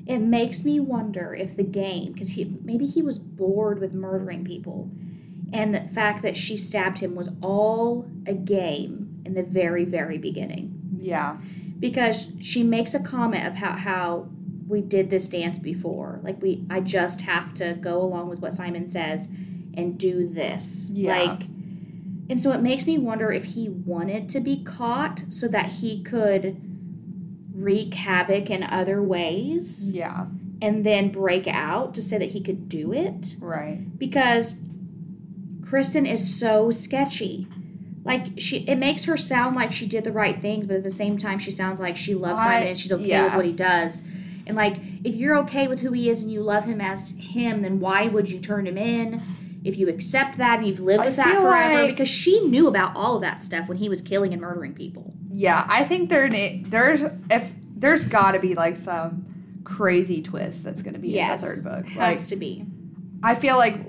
it 0.06 0.18
makes 0.18 0.64
me 0.64 0.78
wonder 0.78 1.34
if 1.34 1.56
the 1.56 1.64
game 1.64 2.12
because 2.12 2.30
he 2.32 2.56
maybe 2.62 2.86
he 2.86 3.02
was 3.02 3.18
bored 3.18 3.80
with 3.80 3.94
murdering 3.94 4.44
people 4.44 4.90
and 5.52 5.74
the 5.74 5.80
fact 5.80 6.22
that 6.22 6.36
she 6.36 6.56
stabbed 6.56 6.98
him 6.98 7.14
was 7.14 7.30
all 7.42 8.06
a 8.26 8.34
game 8.34 9.22
in 9.24 9.34
the 9.34 9.42
very 9.42 9.84
very 9.84 10.18
beginning. 10.18 10.70
Yeah, 11.00 11.38
because 11.78 12.32
she 12.40 12.62
makes 12.62 12.92
a 12.92 13.00
comment 13.00 13.46
about 13.46 13.78
how 13.78 14.28
we 14.66 14.80
did 14.80 15.10
this 15.10 15.26
dance 15.26 15.58
before. 15.58 16.20
Like 16.22 16.40
we 16.40 16.64
I 16.70 16.80
just 16.80 17.22
have 17.22 17.54
to 17.54 17.74
go 17.74 18.00
along 18.00 18.28
with 18.28 18.40
what 18.40 18.52
Simon 18.52 18.88
says 18.88 19.28
and 19.76 19.98
do 19.98 20.26
this. 20.26 20.90
Yeah. 20.92 21.16
Like 21.16 21.42
and 22.30 22.40
so 22.40 22.52
it 22.52 22.62
makes 22.62 22.86
me 22.86 22.96
wonder 22.98 23.30
if 23.30 23.44
he 23.44 23.68
wanted 23.68 24.30
to 24.30 24.40
be 24.40 24.62
caught 24.64 25.22
so 25.28 25.46
that 25.48 25.66
he 25.66 26.02
could 26.02 26.60
wreak 27.54 27.94
havoc 27.94 28.50
in 28.50 28.62
other 28.62 29.02
ways 29.02 29.90
yeah, 29.90 30.26
and 30.60 30.84
then 30.84 31.10
break 31.10 31.46
out 31.46 31.94
to 31.94 32.02
say 32.02 32.18
that 32.18 32.30
he 32.30 32.40
could 32.40 32.68
do 32.68 32.92
it 32.92 33.36
right. 33.40 33.98
because 33.98 34.56
Kristen 35.62 36.06
is 36.06 36.38
so 36.38 36.70
sketchy. 36.70 37.46
Like 38.04 38.38
she, 38.38 38.58
it 38.68 38.76
makes 38.76 39.04
her 39.06 39.16
sound 39.16 39.56
like 39.56 39.72
she 39.72 39.86
did 39.86 40.04
the 40.04 40.12
right 40.12 40.40
things, 40.40 40.66
but 40.66 40.76
at 40.76 40.84
the 40.84 40.90
same 40.90 41.16
time, 41.16 41.38
she 41.38 41.50
sounds 41.50 41.80
like 41.80 41.96
she 41.96 42.14
loves 42.14 42.40
I- 42.40 42.44
Simon 42.44 42.68
and 42.68 42.78
she's 42.78 42.92
okay 42.92 43.22
with 43.22 43.34
what 43.34 43.46
he 43.46 43.52
does. 43.52 44.02
And 44.46 44.56
like, 44.56 44.76
if 45.04 45.14
you're 45.14 45.36
okay 45.38 45.68
with 45.68 45.80
who 45.80 45.92
he 45.92 46.10
is 46.10 46.22
and 46.22 46.30
you 46.30 46.42
love 46.42 46.64
him 46.64 46.80
as 46.80 47.12
him, 47.18 47.60
then 47.60 47.80
why 47.80 48.08
would 48.08 48.28
you 48.28 48.38
turn 48.38 48.66
him 48.66 48.76
in? 48.76 49.22
If 49.64 49.78
you 49.78 49.88
accept 49.88 50.36
that 50.38 50.58
and 50.58 50.68
you've 50.68 50.80
lived 50.80 51.02
I 51.02 51.06
with 51.06 51.16
that 51.16 51.40
forever, 51.40 51.82
like- 51.82 51.90
because 51.90 52.08
she 52.08 52.40
knew 52.40 52.68
about 52.68 52.94
all 52.94 53.16
of 53.16 53.22
that 53.22 53.40
stuff 53.40 53.68
when 53.68 53.78
he 53.78 53.88
was 53.88 54.02
killing 54.02 54.32
and 54.32 54.42
murdering 54.42 54.74
people. 54.74 55.14
Yeah, 55.28 55.66
I 55.68 55.84
think 55.84 56.10
there 56.10 56.28
there's 56.28 57.00
if 57.30 57.52
there's 57.74 58.04
got 58.04 58.32
to 58.32 58.38
be 58.38 58.54
like 58.54 58.76
some 58.76 59.60
crazy 59.64 60.22
twist 60.22 60.62
that's 60.62 60.82
going 60.82 60.94
to 60.94 61.00
be 61.00 61.10
yes, 61.10 61.42
in 61.42 61.48
the 61.48 61.54
third 61.54 61.64
book. 61.64 61.86
has 61.92 62.20
Like 62.20 62.28
to 62.28 62.36
be. 62.36 62.66
I 63.22 63.34
feel 63.34 63.56
like 63.56 63.80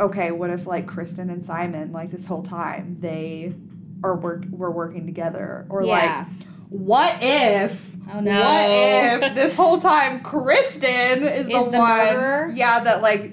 okay, 0.00 0.30
what 0.30 0.50
if 0.50 0.66
like 0.66 0.86
Kristen 0.86 1.30
and 1.30 1.44
Simon 1.44 1.92
like 1.92 2.10
this 2.10 2.24
whole 2.24 2.42
time 2.42 2.96
they 3.00 3.54
are 4.02 4.16
work 4.16 4.44
were 4.50 4.70
working 4.70 5.06
together 5.06 5.66
or 5.68 5.84
like 5.84 6.26
what 6.68 7.16
if 7.20 7.84
oh 8.12 8.20
no. 8.20 8.40
what 8.40 8.70
if 8.70 9.34
this 9.34 9.54
whole 9.54 9.78
time 9.78 10.20
Kristen 10.20 11.22
is, 11.22 11.46
the, 11.46 11.56
Is 11.56 11.64
the 11.70 11.78
one 11.78 12.14
murderer? 12.14 12.52
yeah 12.54 12.80
that 12.80 13.02
like 13.02 13.32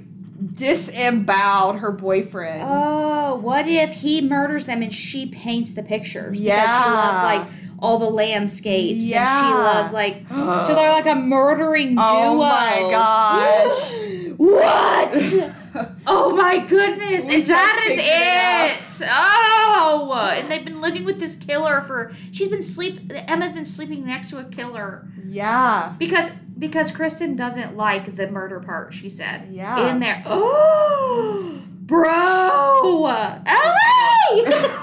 disemboweled 0.53 1.79
her 1.79 1.91
boyfriend. 1.91 2.63
Oh, 2.65 3.35
what 3.35 3.67
if 3.67 3.93
he 3.93 4.21
murders 4.21 4.65
them 4.65 4.81
and 4.81 4.93
she 4.93 5.25
paints 5.27 5.73
the 5.73 5.83
pictures? 5.83 6.39
Because 6.39 6.69
she 6.69 6.89
loves 6.89 7.23
like 7.23 7.47
all 7.79 7.99
the 7.99 8.09
landscapes 8.09 9.11
and 9.11 9.27
she 9.27 9.53
loves 9.53 9.91
like 9.91 10.23
so 10.29 10.75
they're 10.75 10.91
like 10.91 11.05
a 11.05 11.15
murdering 11.15 11.95
oh 11.99 12.33
duo. 12.33 12.33
Oh 12.33 12.37
my 12.37 12.87
gosh. 12.89 13.97
what? 14.37 15.55
oh 16.07 16.35
my 16.35 16.59
goodness. 16.65 17.25
We 17.25 17.35
and 17.35 17.45
that 17.45 17.87
is 17.89 19.01
it. 19.01 19.07
Oh, 19.09 20.13
and 20.33 20.49
they've 20.49 20.63
been 20.63 20.81
living 20.81 21.03
with 21.05 21.19
this 21.19 21.35
killer 21.35 21.83
for 21.87 22.13
she's 22.31 22.47
been 22.47 22.63
sleep 22.63 23.11
Emma's 23.27 23.51
been 23.51 23.65
sleeping 23.65 24.05
next 24.05 24.29
to 24.29 24.37
a 24.37 24.43
killer 24.45 25.07
yeah. 25.25 25.93
because 25.97 26.29
because 26.57 26.91
Kristen 26.91 27.35
doesn't 27.35 27.75
like 27.75 28.15
the 28.15 28.27
murder 28.27 28.59
part, 28.59 28.93
she 28.93 29.09
said 29.09 29.49
Yeah. 29.51 29.89
in 29.89 29.99
there. 29.99 30.23
Oh, 30.25 31.61
bro, 31.81 33.05
Ellie, 33.45 34.45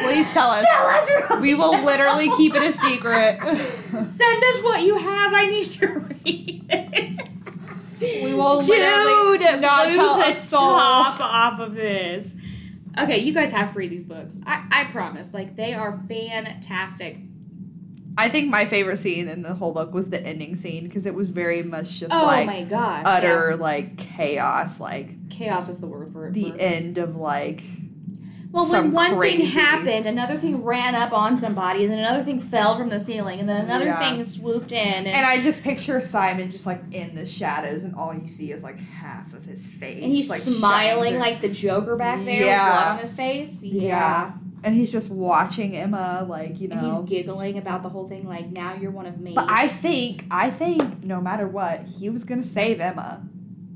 Please 0.00 0.30
tell 0.30 0.50
us. 0.50 0.64
tell 0.64 0.86
us. 0.86 1.40
We 1.40 1.54
will 1.54 1.82
literally 1.84 2.30
keep 2.36 2.54
it 2.54 2.62
a 2.62 2.72
secret. 2.72 3.38
send 4.08 4.44
us 4.44 4.62
what 4.62 4.82
you 4.82 4.96
have. 4.96 5.32
I 5.32 5.46
need 5.46 5.70
to 5.72 5.86
read 5.86 6.66
it. 6.68 7.28
We 8.22 8.34
will 8.34 8.60
Dude, 8.60 8.68
literally 8.70 9.60
not 9.60 9.86
blew 9.86 9.96
tell 9.96 10.16
the 10.18 10.30
a 10.30 10.34
soul. 10.34 10.60
top 10.60 11.20
off 11.20 11.60
of 11.60 11.74
this. 11.74 12.34
Okay, 12.98 13.18
you 13.18 13.32
guys 13.32 13.50
have 13.52 13.72
to 13.72 13.78
read 13.78 13.90
these 13.90 14.04
books. 14.04 14.38
I, 14.46 14.64
I 14.70 14.84
promise. 14.84 15.34
Like 15.34 15.56
they 15.56 15.74
are 15.74 16.00
fantastic. 16.08 17.18
I 18.16 18.28
think 18.28 18.48
my 18.48 18.64
favorite 18.64 18.98
scene 18.98 19.26
in 19.26 19.42
the 19.42 19.54
whole 19.54 19.72
book 19.72 19.92
was 19.92 20.08
the 20.10 20.24
ending 20.24 20.54
scene 20.54 20.84
because 20.84 21.04
it 21.04 21.14
was 21.14 21.30
very 21.30 21.64
much 21.64 21.98
just 21.98 22.12
oh 22.12 22.22
like 22.24 22.46
my 22.46 22.62
gosh. 22.62 23.02
utter 23.06 23.56
like 23.56 23.96
chaos, 23.98 24.78
like 24.78 25.30
chaos 25.30 25.68
is 25.68 25.78
the 25.78 25.86
word 25.88 26.12
for 26.12 26.28
it. 26.28 26.32
the 26.32 26.52
for- 26.52 26.56
end 26.58 26.98
of 26.98 27.16
like 27.16 27.64
Well, 28.54 28.70
when 28.70 28.92
one 28.92 29.16
crazy- 29.16 29.38
thing 29.38 29.46
happened, 29.50 30.06
another 30.06 30.36
thing 30.36 30.62
ran 30.62 30.94
up 30.94 31.12
on 31.12 31.36
somebody, 31.38 31.82
and 31.82 31.92
then 31.92 31.98
another 31.98 32.22
thing 32.22 32.38
fell 32.40 32.78
from 32.78 32.88
the 32.88 32.98
ceiling, 33.00 33.40
and 33.40 33.48
then 33.48 33.64
another 33.64 33.86
Yeah. 33.86 33.98
thing 33.98 34.22
swooped 34.24 34.70
in, 34.72 34.78
and, 34.78 35.08
And 35.08 35.26
I 35.26 35.40
just 35.40 35.62
picture 35.62 36.00
Simon 36.00 36.50
just 36.52 36.64
like 36.64 36.80
in 36.92 37.14
the 37.14 37.26
shadows, 37.26 37.82
and 37.84 37.94
all 37.96 38.14
you 38.14 38.28
see 38.28 38.52
is 38.52 38.62
like 38.62 38.78
half 38.78 39.34
of 39.34 39.44
his 39.44 39.66
face. 39.66 40.02
and 40.02 40.12
he's 40.12 40.30
like, 40.30 40.40
smiling 40.40 41.18
like 41.18 41.40
the 41.40 41.48
Joker 41.48 41.96
back 41.96 42.24
there 42.24 42.46
Yeah. 42.46 42.64
with 42.68 42.74
blood 42.84 42.92
on 42.92 42.98
his 42.98 43.12
face. 43.12 43.62
Yeah. 43.62 43.82
yeah. 43.82 44.30
And 44.62 44.74
he's 44.74 44.90
just 44.90 45.10
watching 45.10 45.76
Emma, 45.76 46.24
like 46.26 46.58
you 46.60 46.68
And 46.70 46.80
he's 46.80 46.98
giggling 47.00 47.58
about 47.58 47.82
the 47.82 47.90
whole 47.90 48.06
thing, 48.08 48.26
like, 48.26 48.50
now 48.50 48.72
you're 48.80 48.90
one 48.90 49.04
of 49.04 49.20
me. 49.20 49.32
But 49.34 49.46
I 49.50 49.68
think, 49.68 50.24
I 50.30 50.48
think, 50.48 51.04
no 51.04 51.20
matter 51.20 51.46
what, 51.46 51.82
he 51.98 52.08
was 52.08 52.24
gonna 52.24 52.42
save 52.42 52.80
Emma, 52.80 53.20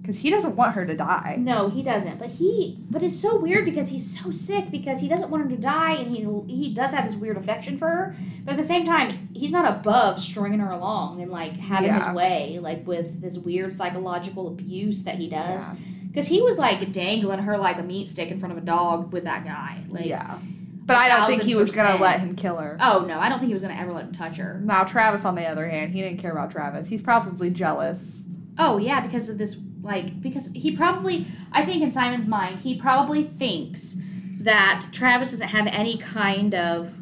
because 0.08 0.22
he 0.22 0.30
doesn't 0.30 0.56
want 0.56 0.72
her 0.72 0.86
to 0.86 0.96
die. 0.96 1.36
No, 1.38 1.68
he 1.68 1.82
doesn't. 1.82 2.18
But 2.18 2.30
he, 2.30 2.78
but 2.88 3.02
it's 3.02 3.20
so 3.20 3.38
weird 3.38 3.66
because 3.66 3.90
he's 3.90 4.18
so 4.18 4.30
sick 4.30 4.70
because 4.70 5.00
he 5.00 5.06
doesn't 5.08 5.28
want 5.28 5.42
her 5.42 5.50
to 5.50 5.56
die, 5.60 5.96
and 5.96 6.16
he 6.16 6.26
he 6.50 6.72
does 6.72 6.92
have 6.92 7.06
this 7.06 7.14
weird 7.14 7.36
affection 7.36 7.76
for 7.76 7.86
her. 7.90 8.16
But 8.42 8.52
at 8.52 8.56
the 8.56 8.64
same 8.64 8.86
time, 8.86 9.28
he's 9.34 9.50
not 9.52 9.70
above 9.70 10.18
stringing 10.18 10.60
her 10.60 10.70
along 10.70 11.20
and 11.20 11.30
like 11.30 11.58
having 11.58 11.88
Yeah. 11.90 12.06
his 12.06 12.14
way, 12.16 12.58
like 12.58 12.86
with 12.86 13.20
this 13.20 13.36
weird 13.36 13.74
psychological 13.74 14.48
abuse 14.48 15.02
that 15.02 15.16
he 15.16 15.28
does. 15.28 15.68
Yeah. 15.68 15.74
Because 16.06 16.26
he 16.28 16.40
was 16.40 16.56
like 16.56 16.90
dangling 16.90 17.40
her 17.40 17.58
like 17.58 17.78
a 17.78 17.82
meat 17.82 18.08
stick 18.08 18.30
in 18.30 18.38
front 18.38 18.52
of 18.52 18.56
a 18.58 18.64
dog 18.64 19.12
with 19.12 19.24
that 19.24 19.44
guy. 19.44 19.84
Like, 19.90 20.06
yeah. 20.06 20.38
But 20.86 20.96
I 20.96 21.08
don't 21.10 21.28
think 21.28 21.42
he 21.42 21.54
was 21.54 21.70
gonna 21.70 22.00
let 22.00 22.20
him 22.20 22.34
kill 22.34 22.56
her. 22.56 22.78
oh 22.80 23.04
no, 23.06 23.20
I 23.20 23.28
don't 23.28 23.40
think 23.40 23.48
he 23.48 23.52
was 23.52 23.60
gonna 23.60 23.74
ever 23.78 23.92
let 23.92 24.04
him 24.06 24.12
touch 24.12 24.38
her. 24.38 24.58
Now 24.64 24.84
Travis, 24.84 25.26
on 25.26 25.34
the 25.34 25.44
other 25.44 25.68
hand, 25.68 25.92
he 25.92 26.00
didn't 26.00 26.18
care 26.20 26.32
about 26.32 26.50
Travis. 26.50 26.88
He's 26.88 27.02
probably 27.02 27.50
jealous. 27.50 28.24
Oh 28.56 28.78
yeah, 28.78 29.00
because 29.00 29.28
of 29.28 29.36
this 29.36 29.60
like 29.82 30.20
because 30.20 30.50
he 30.52 30.76
probably 30.76 31.26
I 31.52 31.64
think 31.64 31.82
in 31.82 31.90
Simon's 31.90 32.26
mind 32.26 32.60
he 32.60 32.78
probably 32.78 33.24
thinks 33.24 33.96
that 34.40 34.86
Travis 34.92 35.30
doesn't 35.30 35.48
have 35.48 35.66
any 35.66 35.98
kind 35.98 36.54
of 36.54 36.92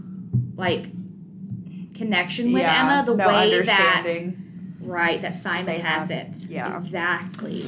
like 0.56 0.86
connection 1.94 2.52
with 2.52 2.62
yeah, 2.62 2.82
Emma 2.84 3.06
the 3.06 3.16
no 3.16 3.28
way 3.28 3.62
that 3.62 4.34
right 4.80 5.20
that 5.20 5.34
Simon 5.34 5.66
they 5.66 5.78
has 5.78 6.10
have. 6.10 6.10
it. 6.10 6.36
Yeah. 6.48 6.76
Exactly. 6.76 7.64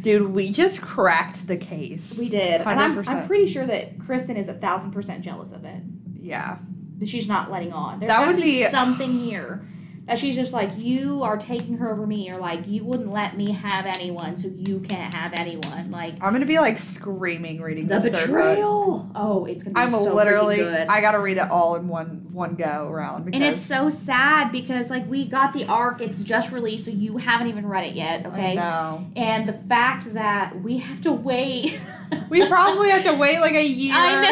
Dude, 0.00 0.28
we 0.32 0.50
just 0.50 0.82
cracked 0.82 1.46
the 1.46 1.56
case. 1.56 2.18
We 2.18 2.28
did. 2.28 2.60
And 2.60 2.80
I'm, 2.80 3.02
I'm 3.08 3.26
pretty 3.26 3.46
sure 3.46 3.66
that 3.66 3.98
Kristen 3.98 4.36
is 4.36 4.48
a 4.48 4.54
thousand 4.54 4.92
percent 4.92 5.24
jealous 5.24 5.52
of 5.52 5.64
it. 5.64 5.82
Yeah. 6.20 6.58
That 6.98 7.08
she's 7.08 7.28
not 7.28 7.50
letting 7.50 7.72
on. 7.72 8.00
There's 8.00 8.10
That 8.10 8.26
would 8.26 8.36
be, 8.36 8.42
be- 8.42 8.64
something 8.66 9.18
here. 9.18 9.66
That 10.06 10.20
she's 10.20 10.36
just 10.36 10.52
like, 10.52 10.78
you 10.78 11.24
are 11.24 11.36
taking 11.36 11.78
her 11.78 11.90
over 11.92 12.06
me, 12.06 12.30
or 12.30 12.38
like, 12.38 12.66
you 12.68 12.84
wouldn't 12.84 13.10
let 13.12 13.36
me 13.36 13.50
have 13.50 13.86
anyone, 13.86 14.36
so 14.36 14.46
you 14.46 14.78
can't 14.78 15.12
have 15.12 15.32
anyone. 15.34 15.90
Like, 15.90 16.14
I'm 16.22 16.32
gonna 16.32 16.46
be 16.46 16.60
like 16.60 16.78
screaming 16.78 17.60
reading 17.60 17.88
The 17.88 17.98
this 17.98 18.12
third 18.20 18.28
book. 18.28 18.38
betrayal. 18.38 19.10
Oh, 19.16 19.46
it's 19.46 19.64
gonna 19.64 19.74
be 19.74 19.80
so 19.80 19.88
good. 19.90 19.96
I'm 19.96 20.04
so 20.04 20.14
literally. 20.14 20.56
good. 20.58 20.86
I 20.88 21.00
gotta 21.00 21.18
read 21.18 21.38
it 21.38 21.50
all 21.50 21.74
in 21.74 21.88
one 21.88 22.28
one 22.32 22.54
go 22.54 22.88
around 22.88 23.24
because 23.24 23.40
and 23.40 23.52
it's 23.52 23.60
so 23.62 23.90
sad 23.90 24.52
because 24.52 24.90
like 24.90 25.08
we 25.08 25.26
got 25.26 25.52
the 25.52 25.64
arc, 25.66 26.00
it's 26.00 26.22
just 26.22 26.52
released, 26.52 26.84
so 26.84 26.92
you 26.92 27.16
haven't 27.16 27.48
even 27.48 27.66
read 27.66 27.86
it 27.86 27.94
yet, 27.94 28.26
I 28.26 28.28
okay? 28.28 28.54
know. 28.54 29.06
And 29.16 29.48
the 29.48 29.54
fact 29.54 30.12
that 30.14 30.62
we 30.62 30.78
have 30.78 31.00
to 31.02 31.12
wait. 31.12 31.80
We 32.30 32.46
probably 32.46 32.90
have 32.90 33.02
to 33.02 33.14
wait 33.14 33.40
like 33.40 33.54
a 33.54 33.66
year. 33.66 33.92
I 33.96 34.30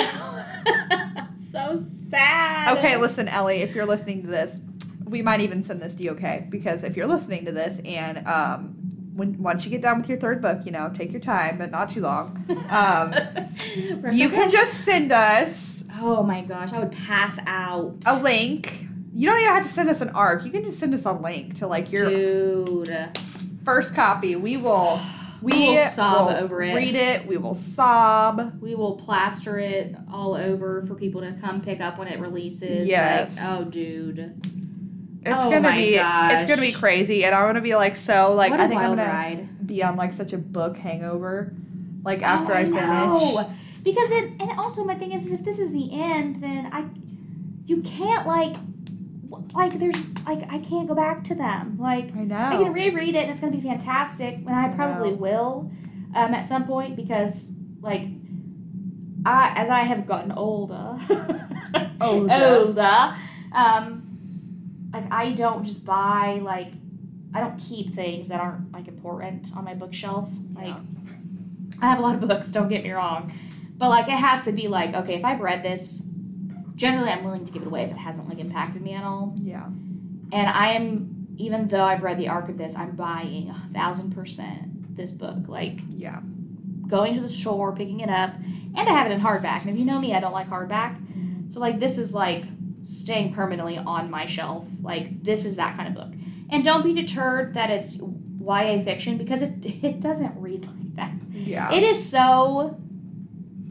know. 1.19 1.27
so 1.37 1.77
sad. 2.09 2.79
Okay, 2.79 2.97
listen, 2.97 3.27
Ellie, 3.27 3.63
if 3.63 3.75
you're 3.75 3.85
listening 3.87 4.23
to 4.23 4.29
this, 4.29 4.61
we 5.15 5.23
might 5.23 5.41
even 5.41 5.63
send 5.63 5.81
this 5.81 5.95
to 5.95 6.03
you, 6.03 6.11
okay? 6.11 6.47
Because 6.51 6.83
if 6.83 6.97
you're 6.97 7.07
listening 7.07 7.45
to 7.47 7.53
this 7.53 7.81
and 7.85 8.27
um 8.27 8.75
when 9.15 9.41
once 9.41 9.65
you 9.65 9.71
get 9.71 9.81
done 9.81 9.99
with 9.99 10.09
your 10.09 10.19
third 10.19 10.43
book, 10.43 10.67
you 10.67 10.73
know, 10.73 10.91
take 10.93 11.13
your 11.13 11.21
time, 11.21 11.57
but 11.57 11.71
not 11.71 11.89
too 11.89 12.01
long. 12.01 12.45
Um 12.69 13.15
you 14.13 14.29
can 14.29 14.51
just 14.51 14.81
send 14.85 15.13
us 15.13 15.89
Oh 16.03 16.25
my 16.25 16.43
gosh, 16.43 16.73
I 16.73 16.81
would 16.81 16.91
pass 16.91 17.39
out. 17.47 18.03
a 18.07 18.21
link. 18.21 18.89
You 19.15 19.31
don't 19.31 19.39
even 19.39 19.55
have 19.55 19.63
to 19.63 19.69
send 19.69 19.89
us 19.89 20.01
an 20.01 20.09
arc. 20.11 20.45
You 20.45 20.51
can 20.51 20.65
just 20.65 20.81
send 20.81 20.93
us 20.93 21.05
a 21.05 21.13
link 21.13 21.55
to 21.61 21.69
like 21.69 21.93
your 21.93 22.11
Dude. 22.11 23.19
first 23.65 23.95
copy. 23.95 24.35
We 24.35 24.57
will 24.57 25.01
we, 25.45 25.53
We 25.53 25.69
will 25.77 25.89
sob 25.89 26.27
will 26.29 26.43
over 26.43 26.63
it. 26.63 26.75
Read 26.75 26.97
it. 26.97 27.27
We 27.27 27.37
will 27.37 27.55
sob. 27.55 28.61
We 28.63 28.75
will 28.75 28.97
plaster 28.97 29.59
it 29.59 29.95
all 30.11 30.35
over 30.35 30.85
for 30.87 30.95
people 30.95 31.21
to 31.21 31.33
come 31.41 31.61
pick 31.61 31.83
up 31.83 31.99
when 31.99 32.09
it 32.09 32.19
releases. 32.19 32.89
Yes. 32.89 33.37
Like, 33.37 33.47
oh, 33.47 33.65
dude. 33.65 34.54
It's 35.27 35.45
Oh 35.45 35.51
gonna 35.51 35.73
be 35.73 35.95
gosh. 35.97 36.33
it's 36.33 36.45
gonna 36.49 36.61
be 36.61 36.73
crazy, 36.73 37.25
and 37.25 37.35
I'm 37.35 37.47
gonna 37.49 37.63
be 37.63 37.75
like 37.75 37.97
so 37.97 38.35
like 38.35 38.53
I 38.53 38.69
think 38.69 38.81
I'm 38.81 38.91
gonna 38.97 39.05
ride. 39.11 39.67
be 39.67 39.83
on 39.83 39.97
like 39.97 40.13
such 40.13 40.33
a 40.33 40.39
book 40.39 40.77
hangover, 40.77 41.53
like 42.05 42.23
after 42.23 42.53
Oh, 42.53 42.57
I, 42.57 42.65
finish. 42.65 42.79
know. 42.81 43.51
Because 43.83 44.09
then, 44.09 44.37
and 44.41 44.59
also 44.59 44.83
my 44.85 44.95
thing 44.95 45.13
is, 45.13 45.27
is 45.27 45.33
if 45.35 45.45
this 45.45 45.59
is 45.59 45.71
the 45.73 45.89
end, 46.01 46.37
then 46.37 46.71
I, 46.73 46.85
you 47.67 47.83
can't 47.83 48.27
like, 48.27 48.57
like 49.55 49.79
there's 49.79 50.03
like 50.27 50.51
I 50.53 50.59
can't 50.59 50.87
go 50.89 50.95
back 50.95 51.25
to 51.25 51.35
them. 51.35 51.79
Like 51.79 52.15
I 52.17 52.21
know. 52.25 52.37
I 52.37 52.57
can 52.63 52.73
reread 52.73 53.15
it 53.15 53.19
and 53.19 53.31
it's 53.31 53.41
gonna 53.41 53.53
be 53.57 53.61
fantastic, 53.63 54.37
and 54.37 54.51
I 54.51 54.67
I 54.67 54.69
probably 54.75 55.11
know. 55.11 55.17
will, 55.17 55.71
um, 56.15 56.35
at 56.35 56.47
some 56.47 56.65
point 56.67 56.97
because 56.97 57.53
like, 57.81 58.07
I 59.27 59.53
as 59.57 59.69
I 59.71 59.81
have 59.81 60.07
gotten 60.07 60.33
older, 60.33 60.99
Older. 62.01 62.35
older, 62.35 63.15
um, 63.53 64.04
like 64.95 65.13
I 65.13 65.33
don't 65.33 65.65
just 65.65 65.85
buy 65.85 66.41
like. 66.43 66.69
I 67.37 67.41
don't 67.41 67.59
keep 67.59 67.93
things 67.93 68.29
that 68.29 68.41
aren't 68.41 68.71
like 68.73 68.87
important 68.87 69.51
on 69.57 69.65
my 69.65 69.75
bookshelf. 69.75 70.31
Like 70.53 70.69
Yeah. 70.69 70.79
I 71.83 71.87
have 71.91 71.99
a 71.99 72.03
lot 72.03 72.15
of 72.15 72.21
books, 72.29 72.47
don't 72.53 72.69
get 72.69 72.85
me 72.85 72.93
wrong. 72.93 73.33
But 73.77 73.89
like 73.89 74.07
it 74.07 74.13
has 74.13 74.43
to 74.45 74.53
be 74.53 74.69
like, 74.69 74.95
okay, 74.95 75.15
if 75.15 75.25
I've 75.25 75.41
read 75.41 75.65
this, 75.65 76.01
generally 76.77 77.11
I'm 77.11 77.25
willing 77.25 77.45
to 77.45 77.53
give 77.53 77.63
it 77.63 77.67
away 77.67 77.83
if 77.83 77.91
it 77.91 77.97
hasn't 77.97 78.29
like 78.29 78.39
impacted 78.39 78.83
me 78.83 78.93
at 78.95 79.03
all. 79.03 79.35
yeah. 79.43 79.67
And 80.33 80.49
I 80.49 80.75
am 80.75 81.27
even 81.37 81.67
though 81.67 81.83
I've 81.83 82.05
read 82.05 82.19
the 82.19 82.29
arc 82.29 82.49
of 82.49 82.57
this, 82.57 82.77
I'm 82.77 82.93
buying 82.95 83.51
a 83.51 83.69
thousand 83.75 84.13
percent 84.15 84.97
this 84.97 85.11
book. 85.11 85.49
Like 85.49 85.81
Yeah. 85.89 86.21
going 86.87 87.15
to 87.15 87.21
the 87.21 87.29
store, 87.29 87.73
picking 87.75 87.99
it 87.99 88.09
up, 88.11 88.33
and 88.77 88.89
I 88.89 88.93
have 88.93 89.11
it 89.11 89.13
in 89.13 89.21
hardback. 89.21 89.63
And 89.63 89.71
if 89.71 89.77
you 89.77 89.85
know 89.85 89.99
me, 89.99 90.15
I 90.15 90.21
don't 90.21 90.33
like 90.33 90.49
hardback. 90.49 90.97
Mm-hmm. 90.99 91.49
So 91.49 91.59
like 91.59 91.81
this 91.81 91.99
is 91.99 92.15
like 92.15 92.45
staying 92.85 93.33
permanently 93.35 93.79
on 93.79 94.11
my 94.11 94.27
shelf. 94.27 94.67
Like 94.83 95.23
this 95.25 95.45
is 95.45 95.57
that 95.57 95.77
kind 95.77 95.89
of 95.89 95.95
book. 95.95 96.13
And 96.51 96.65
don't 96.65 96.85
be 96.85 96.93
deterred 96.93 97.55
that 97.55 97.71
it's 97.71 97.97
YA 98.39 98.81
fiction 98.83 99.17
because 99.19 99.43
it 99.43 99.53
it 99.65 100.01
doesn't 100.01 100.39
read 100.41 100.67
like 100.67 100.95
that. 100.97 101.13
Yeah. 101.33 101.73
It 101.73 101.83
is 101.83 102.09
so 102.09 102.79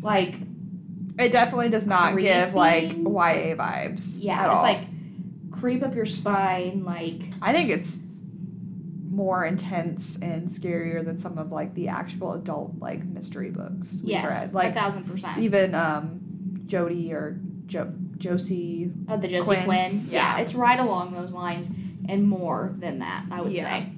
like 0.02 0.36
It 1.19 1.32
definitely 1.32 1.69
does 1.69 1.88
not 1.88 2.17
give 2.17 2.54
like 2.56 2.91
YA 2.91 3.56
vibes. 3.56 4.17
yeah, 4.19 4.39
it's 4.45 4.49
all. 4.49 4.62
like 4.62 4.82
creep 5.52 5.84
up 5.84 5.95
your 5.95 6.06
spine 6.08 6.84
like 6.84 7.21
I 7.41 7.54
think 7.54 7.69
it's 7.69 8.02
more 9.10 9.45
intense 9.45 10.19
and 10.21 10.49
scarier 10.49 11.06
than 11.06 11.19
some 11.19 11.38
of 11.38 11.52
like 11.52 11.76
the 11.76 11.88
actual 11.88 12.34
adult 12.34 12.73
like 12.80 13.06
mystery 13.06 13.52
books 13.52 13.99
we've 14.02 14.10
yes, 14.10 14.26
read. 14.30 14.49
a 14.52 14.54
Like 14.56 14.73
thousand 14.73 15.04
percent. 15.04 15.38
even 15.38 15.76
um 15.76 16.19
Jody 16.65 17.13
or 17.13 17.39
jo- 17.67 17.93
Josie. 18.23 18.89
Oh, 19.09 19.17
the 19.17 19.27
Josie 19.27 19.45
Quinn. 19.45 19.65
Quinn. 19.65 20.07
Yeah. 20.09 20.38
Yeah. 20.38 20.41
it's 20.41 20.55
right 20.55 20.79
along 20.79 21.13
those 21.13 21.33
lines 21.33 21.69
and 22.07 22.23
more 22.27 22.73
than 22.77 22.99
that. 22.99 23.25
I 23.29 23.41
would 23.41 23.53
say. 23.53 23.91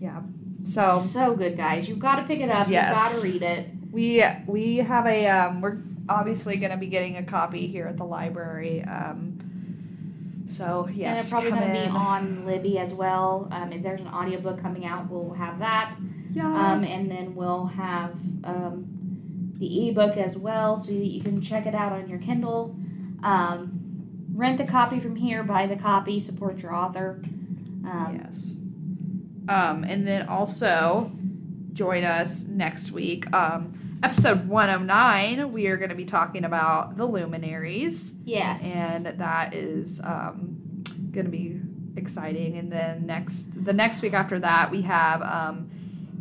Yeah. 0.00 0.20
say. 0.20 0.68
So 0.68 1.00
so 1.00 1.34
good, 1.36 1.56
guys. 1.56 1.86
You've 1.86 1.98
got 1.98 2.16
to 2.16 2.22
pick 2.22 2.40
it 2.40 2.48
up. 2.48 2.68
Yes. 2.68 2.88
You've 2.88 2.96
got 2.96 3.20
to 3.20 3.28
read 3.28 3.42
it. 3.42 3.68
we 3.92 4.24
we 4.46 4.76
have 4.78 5.06
a 5.06 5.26
um 5.26 5.60
we're 5.60 5.78
obviously 6.08 6.56
gonna 6.56 6.78
be 6.78 6.86
getting 6.86 7.16
a 7.16 7.24
copy 7.24 7.66
here 7.66 7.86
at 7.86 7.98
the 7.98 8.04
library. 8.04 8.82
Um 8.82 9.36
so 10.48 10.88
yes, 10.92 11.10
and 11.10 11.18
it's 11.18 11.30
probably 11.30 11.50
going 11.50 11.74
to 11.74 11.90
be 11.90 11.96
on 11.96 12.46
Libby 12.46 12.78
as 12.78 12.92
well. 12.92 13.48
Um, 13.50 13.72
if 13.72 13.82
there's 13.82 14.00
an 14.00 14.06
audiobook 14.06 14.62
coming 14.62 14.86
out, 14.86 15.10
we'll 15.10 15.34
have 15.34 15.58
that. 15.58 15.96
Yeah. 16.32 16.46
Um, 16.46 16.84
and 16.84 17.10
then 17.10 17.34
we'll 17.34 17.66
have 17.66 18.12
um, 18.44 19.52
the 19.58 19.88
ebook 19.88 20.16
as 20.16 20.36
well, 20.36 20.78
so 20.78 20.92
that 20.92 21.04
you 21.04 21.20
can 21.20 21.40
check 21.40 21.66
it 21.66 21.74
out 21.74 21.90
on 21.90 22.08
your 22.08 22.20
Kindle. 22.20 22.76
Um, 23.22 23.80
rent 24.34 24.58
the 24.58 24.64
copy 24.64 25.00
from 25.00 25.16
here, 25.16 25.42
buy 25.42 25.66
the 25.66 25.76
copy, 25.76 26.20
support 26.20 26.58
your 26.58 26.74
author. 26.74 27.20
Um, 27.24 28.20
Yes. 28.24 28.58
Um, 29.48 29.84
and 29.84 30.06
then 30.06 30.28
also 30.28 31.10
join 31.72 32.02
us 32.04 32.46
next 32.48 32.90
week. 32.90 33.32
Um, 33.32 33.98
episode 34.02 34.48
109, 34.48 35.52
we 35.52 35.68
are 35.68 35.76
going 35.76 35.90
to 35.90 35.94
be 35.94 36.04
talking 36.04 36.44
about 36.44 36.96
the 36.96 37.04
luminaries, 37.06 38.14
Yes. 38.24 38.64
and 38.64 39.06
that 39.06 39.54
is 39.54 40.00
um, 40.02 40.82
going 41.12 41.26
to 41.26 41.30
be 41.30 41.60
exciting. 41.96 42.58
And 42.58 42.72
then 42.72 43.06
next, 43.06 43.64
the 43.64 43.72
next 43.72 44.02
week 44.02 44.14
after 44.14 44.38
that, 44.40 44.70
we 44.72 44.82
have 44.82 45.22
um, 45.22 45.70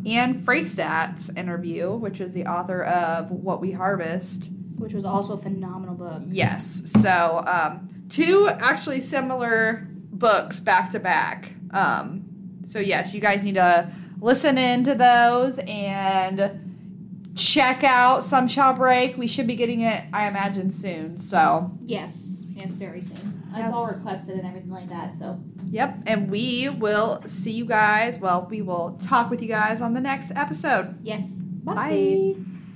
Ann 0.06 0.44
Fraistat's 0.46 1.30
interview, 1.36 1.92
which 1.94 2.22
is 2.22 2.32
the 2.32 2.46
author 2.46 2.84
of 2.84 3.32
What 3.32 3.60
We 3.60 3.72
Harvest. 3.72 4.50
Which 4.86 4.94
was 4.94 5.04
also 5.04 5.34
a 5.34 5.42
phenomenal 5.42 5.96
book. 5.96 6.22
Yes. 6.28 6.84
So, 7.02 7.44
um, 7.48 8.06
two 8.08 8.48
actually 8.48 9.02
similar 9.02 9.88
books 10.12 10.60
back 10.60 10.92
to 10.92 11.00
back. 11.00 11.54
Um, 11.72 12.26
so 12.64 12.78
yes, 12.78 13.12
you 13.12 13.20
guys 13.20 13.44
need 13.44 13.56
to 13.56 13.92
listen 14.22 14.60
into 14.60 14.94
those 14.94 15.58
and 15.68 17.34
check 17.36 17.84
out 17.84 18.24
Some 18.24 18.48
Shall 18.48 18.74
Break. 18.74 19.18
We 19.18 19.26
should 19.26 19.48
be 19.48 19.56
getting 19.56 19.82
it, 19.82 20.04
I 20.14 20.28
imagine, 20.28 20.72
soon. 20.72 21.18
So 21.18 21.72
Yes, 21.84 22.44
yes, 22.52 22.74
very 22.74 23.02
soon. 23.02 23.42
Yes. 23.56 23.70
It's 23.70 23.76
all 23.78 23.92
requested 23.92 24.38
and 24.38 24.48
everything 24.48 24.70
like 24.70 24.90
that. 24.90 25.18
So 25.18 25.40
yep, 25.66 25.98
and 26.06 26.30
we 26.30 26.70
will 26.70 27.24
see 27.26 27.54
you 27.54 27.66
guys. 27.66 28.20
Well, 28.20 28.46
we 28.52 28.62
will 28.62 29.00
talk 29.02 29.32
with 29.32 29.42
you 29.42 29.48
guys 29.48 29.82
on 29.82 29.96
the 29.96 30.02
next 30.02 30.30
episode. 30.36 31.00
yes, 31.02 31.32
Bye. 31.32 31.74
Bye. 31.74 32.36